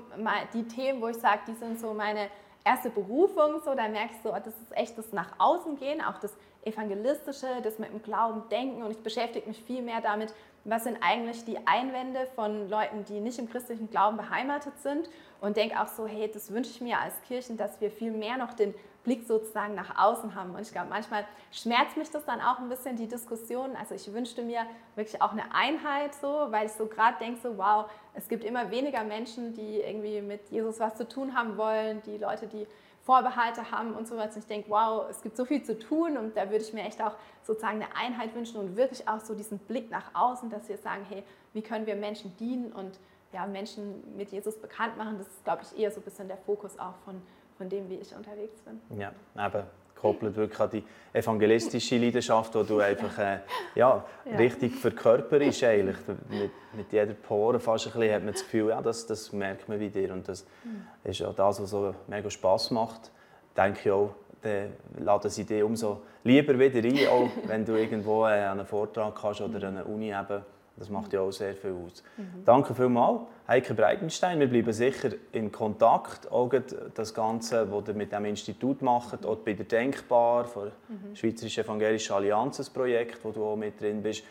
die 0.53 0.65
Themen, 0.69 1.01
wo 1.01 1.09
ich 1.09 1.17
sage, 1.17 1.41
die 1.49 1.55
sind 1.55 1.81
so 1.81 1.95
meine 1.95 2.29
erste 2.65 2.91
Berufung, 2.91 3.61
so, 3.65 3.75
da 3.75 3.89
merke 3.89 4.13
ich 4.13 4.23
so, 4.23 4.31
das 4.31 4.49
ist 4.49 4.77
echt 4.77 4.99
das 4.99 5.13
nach 5.13 5.33
außen 5.39 5.77
gehen, 5.77 6.01
auch 6.03 6.19
das 6.19 6.33
Evangelistische, 6.65 7.47
das 7.63 7.79
mit 7.79 7.91
dem 7.91 8.03
Glauben 8.03 8.49
denken 8.49 8.83
und 8.83 8.91
ich 8.91 9.03
beschäftige 9.03 9.47
mich 9.47 9.63
viel 9.63 9.83
mehr 9.83 10.01
damit, 10.01 10.35
was 10.65 10.85
sind 10.85 10.99
eigentlich 11.01 11.45
die 11.45 11.59
Einwände 11.67 12.27
von 12.35 12.69
Leuten, 12.69 13.05
die 13.05 13.21
nicht 13.21 13.39
im 13.39 13.49
christlichen 13.49 13.91
Glauben 13.91 14.17
beheimatet 14.17 14.79
sind 14.81 15.09
und 15.41 15.57
denke 15.57 15.81
auch 15.81 15.89
so, 15.89 16.07
hey, 16.07 16.31
das 16.33 16.53
wünsche 16.53 16.71
ich 16.71 16.81
mir 16.81 16.99
als 16.99 17.21
Kirchen, 17.23 17.57
dass 17.57 17.81
wir 17.81 17.91
viel 17.91 18.13
mehr 18.13 18.39
noch 18.39 18.55
den 18.55 18.75
Blick 19.05 19.27
sozusagen 19.27 19.75
nach 19.75 19.99
außen 20.03 20.35
haben. 20.35 20.55
Und 20.55 20.63
ich 20.63 20.73
glaube, 20.73 20.89
manchmal 20.89 21.27
schmerzt 21.53 21.97
mich 21.99 22.11
das 22.11 22.25
dann 22.25 22.41
auch 22.41 22.59
ein 22.59 22.71
bisschen, 22.71 22.97
die 22.97 23.07
Diskussion. 23.07 23.77
Also 23.77 23.95
ich 23.95 24.11
wünschte 24.13 24.43
mir 24.43 24.61
wirklich 24.97 25.21
auch 25.21 25.33
eine 25.33 25.55
Einheit 25.55 26.15
so, 26.15 26.47
weil 26.49 26.67
ich 26.67 26.73
so 26.73 26.87
gerade 26.87 27.19
denke, 27.19 27.39
so 27.43 27.59
wow, 27.59 27.91
es 28.15 28.29
gibt 28.29 28.43
immer 28.43 28.71
weniger 28.71 29.05
Menschen, 29.05 29.53
die 29.53 29.81
irgendwie 29.81 30.23
mit 30.23 30.49
Jesus 30.51 30.81
was 30.81 30.97
zu 30.97 31.07
tun 31.07 31.37
haben 31.37 31.59
wollen, 31.59 32.03
die 32.07 32.17
Leute, 32.17 32.47
die 32.47 32.67
Vorbehalte 33.05 33.71
haben 33.71 33.95
und 33.95 34.09
so 34.09 34.17
weiter. 34.17 34.35
Und 34.35 34.39
ich 34.39 34.47
denke, 34.47 34.71
wow, 34.71 35.07
es 35.11 35.21
gibt 35.23 35.37
so 35.37 35.45
viel 35.45 35.63
zu 35.63 35.79
tun 35.79 36.17
und 36.17 36.37
da 36.37 36.51
würde 36.51 36.65
ich 36.65 36.73
mir 36.73 36.83
echt 36.83 37.03
auch 37.03 37.15
sozusagen 37.43 37.83
eine 37.83 37.95
Einheit 37.97 38.35
wünschen 38.35 38.59
und 38.59 38.77
wirklich 38.77 39.07
auch 39.07 39.21
so 39.21 39.35
diesen 39.35 39.59
Blick 39.59 39.91
nach 39.91 40.15
außen, 40.15 40.49
dass 40.51 40.69
wir 40.69 40.79
sagen, 40.79 41.05
hey, 41.09 41.23
wie 41.53 41.63
können 41.63 41.87
wir 41.87 41.97
Menschen 41.97 42.37
dienen 42.39 42.73
und 42.73 42.99
ja, 43.33 43.47
Menschen 43.47 44.17
mit 44.17 44.31
Jesus 44.31 44.57
bekannt 44.57 44.97
machen. 44.97 45.19
Das 45.19 45.27
ist, 45.27 45.45
glaube 45.45 45.63
ich, 45.63 45.79
eher 45.79 45.91
so 45.91 46.01
ein 46.01 46.05
bisschen 46.05 46.29
der 46.29 46.37
Fokus 46.39 46.79
auch 46.79 46.95
von, 47.05 47.21
von 47.59 47.69
dem, 47.69 47.91
wie 47.91 47.97
ich 47.97 48.15
unterwegs 48.15 48.61
bin. 48.63 48.81
Ja, 48.99 49.13
eben 49.35 49.67
koppelt 50.05 50.37
wirklich 50.37 50.61
an 50.61 50.71
die 50.71 50.85
evangelistische 51.15 51.97
Leidenschaft, 51.97 52.55
die 52.55 52.63
du 52.65 52.79
einfach 52.79 53.19
äh, 53.19 53.39
ja, 53.75 54.05
ja. 54.27 54.37
richtig 54.37 54.77
verkörperst 54.77 55.65
eigentlich. 55.65 55.97
Mit, 56.29 56.51
mit 56.75 56.93
jeder 56.93 57.15
Pore 57.15 57.59
fast 57.59 57.87
ein 57.87 57.93
bisschen 57.93 58.15
hat 58.15 58.23
man 58.23 58.35
das 58.35 58.43
Gefühl, 58.43 58.69
ja, 58.69 58.83
das, 58.83 59.07
das 59.07 59.33
merkt 59.33 59.67
man 59.67 59.81
wie 59.81 59.89
dir 59.89 60.13
und 60.13 60.29
das 60.29 60.45
mhm. 60.63 61.11
ist 61.11 61.23
auch 61.23 61.35
das, 61.35 61.63
was 61.63 61.71
so 61.71 61.95
mega 62.07 62.29
Spass 62.29 62.71
macht. 62.71 63.11
Denke 63.57 63.81
ich 63.83 63.91
auch, 63.91 64.11
dann 64.43 64.75
laden 64.99 65.31
sie 65.31 65.45
dich 65.45 65.63
umso 65.63 66.03
lieber 66.23 66.59
wieder 66.59 66.87
ein, 66.87 67.09
auch 67.09 67.31
wenn 67.47 67.65
du 67.65 67.73
irgendwo 67.73 68.27
äh, 68.27 68.43
an 68.43 68.59
einem 68.59 68.67
Vortrag 68.67 69.15
kannst 69.19 69.41
oder 69.41 69.67
an 69.69 69.79
einer 69.79 69.87
Uni 69.87 70.11
eben 70.11 70.43
das 70.77 70.91
macht 70.91 71.13
ja 71.13 71.21
auch 71.21 71.31
sehr 71.31 71.55
viel 71.55 71.73
aus. 71.73 72.03
Mhm. 72.17 72.45
Danke 72.45 72.75
vielmals, 72.75 73.23
Heike 73.47 73.75
Breitenstein. 73.75 74.41
Wir 74.41 74.49
bleiben 74.49 74.73
sicher 74.73 75.11
in 75.33 75.53
Kontakt. 75.53 76.31
Auch 76.33 76.51
das 76.95 77.15
Ganze, 77.15 77.71
was 77.71 77.89
ihr 77.89 77.95
mit 77.95 78.13
dem 78.13 78.25
Institut 78.25 78.83
macht, 78.83 79.25
auch 79.25 79.37
bei 79.37 79.53
der 79.53 79.67
Denkbar, 79.67 80.49
der 80.55 80.73
mhm. 80.89 81.15
Schweizerischen 81.15 81.65
Evangelischen 81.65 82.15
Allianz, 82.15 82.59
ein 82.59 82.73
Projekt, 82.73 83.25
wo 83.25 83.31
du 83.31 83.45
auch 83.45 83.57
mit 83.57 83.81
drin 83.81 84.03
bist. 84.03 84.25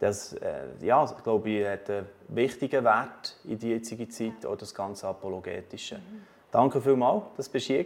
Das 0.00 0.32
äh, 0.32 0.64
ja, 0.80 1.04
glaube 1.22 1.50
ich, 1.50 1.66
hat 1.66 1.88
einen 1.88 2.06
wichtigen 2.28 2.84
Wert 2.84 3.36
in 3.44 3.58
die 3.58 3.68
jetzige 3.68 4.08
Zeit, 4.08 4.44
auch 4.46 4.56
das 4.56 4.74
ganze 4.74 5.06
Apologetische. 5.06 5.96
Mhm. 5.96 6.22
Danke 6.50 6.80
vielmals, 6.80 7.24
dass 7.36 7.50
du 7.50 7.58
hier. 7.58 7.84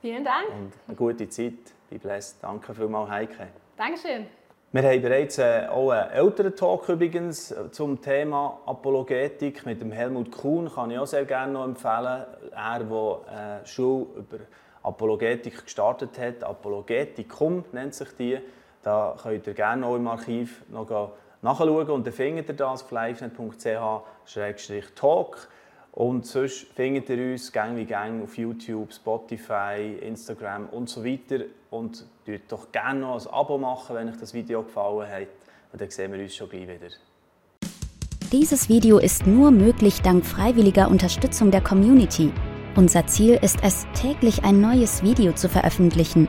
Vielen 0.00 0.24
Dank. 0.24 0.48
Und 0.50 0.72
eine 0.86 0.96
gute 0.96 1.28
Zeit. 1.28 1.54
Be 1.88 1.98
blessed. 1.98 2.36
Danke 2.42 2.74
vielmals, 2.74 3.10
Heike. 3.10 3.48
Dankeschön. 3.76 4.26
Wir 4.70 4.82
haben 4.82 5.00
bereits 5.00 5.38
äh, 5.38 5.66
auch 5.66 5.88
einen 5.88 6.10
älteren 6.10 6.54
Talk 6.54 6.90
übrigens 6.90 7.52
äh, 7.52 7.70
zum 7.70 8.02
Thema 8.02 8.60
Apologetik 8.66 9.64
mit 9.64 9.80
dem 9.80 9.90
Helmut 9.90 10.30
Kuhn, 10.30 10.70
kann 10.70 10.90
ich 10.90 10.98
auch 10.98 11.06
sehr 11.06 11.24
gerne 11.24 11.54
noch 11.54 11.64
empfehlen. 11.64 12.26
Er, 12.54 12.80
der 12.80 13.62
äh, 13.62 13.66
Schule 13.66 14.08
über 14.14 14.36
Apologetik 14.82 15.64
gestartet 15.64 16.18
hat, 16.18 16.44
Apologetikum 16.44 17.64
nennt 17.72 17.94
sich 17.94 18.14
die. 18.18 18.40
Da 18.82 19.16
könnt 19.22 19.46
ihr 19.46 19.54
gerne 19.54 19.86
auch 19.86 19.96
im 19.96 20.06
Archiv 20.06 20.62
noch 20.68 21.14
nachschauen 21.40 21.88
und 21.88 22.06
dann 22.06 22.12
findet 22.12 22.50
ihr 22.50 22.54
das 22.54 22.82
auf 22.82 22.90
livenet.ch-talk. 22.90 25.48
Und 25.98 26.26
sonst 26.26 26.68
findet 26.76 27.08
ihr 27.10 27.32
uns 27.32 27.50
gang 27.50 27.76
wie 27.76 27.84
gang 27.84 28.22
auf 28.22 28.38
YouTube, 28.38 28.92
Spotify, 28.92 29.98
Instagram 30.00 30.68
und 30.68 30.88
so 30.88 31.04
weiter. 31.04 31.46
Und 31.70 32.06
tut 32.24 32.42
doch 32.46 32.70
gerne 32.70 33.00
noch 33.00 33.26
ein 33.26 33.32
Abo 33.34 33.58
machen, 33.58 33.96
wenn 33.96 34.08
euch 34.08 34.16
das 34.16 34.32
Video 34.32 34.62
gefallen 34.62 35.10
hat. 35.10 35.26
Und 35.72 35.80
dann 35.80 35.90
sehen 35.90 36.12
wir 36.12 36.20
uns 36.20 36.36
schon 36.36 36.48
gleich 36.48 36.68
wieder. 36.68 36.94
Dieses 38.30 38.68
Video 38.68 38.98
ist 38.98 39.26
nur 39.26 39.50
möglich 39.50 40.00
dank 40.00 40.24
freiwilliger 40.24 40.88
Unterstützung 40.88 41.50
der 41.50 41.62
Community. 41.62 42.30
Unser 42.76 43.08
Ziel 43.08 43.36
ist 43.42 43.58
es, 43.64 43.84
täglich 44.00 44.44
ein 44.44 44.60
neues 44.60 45.02
Video 45.02 45.32
zu 45.32 45.48
veröffentlichen. 45.48 46.28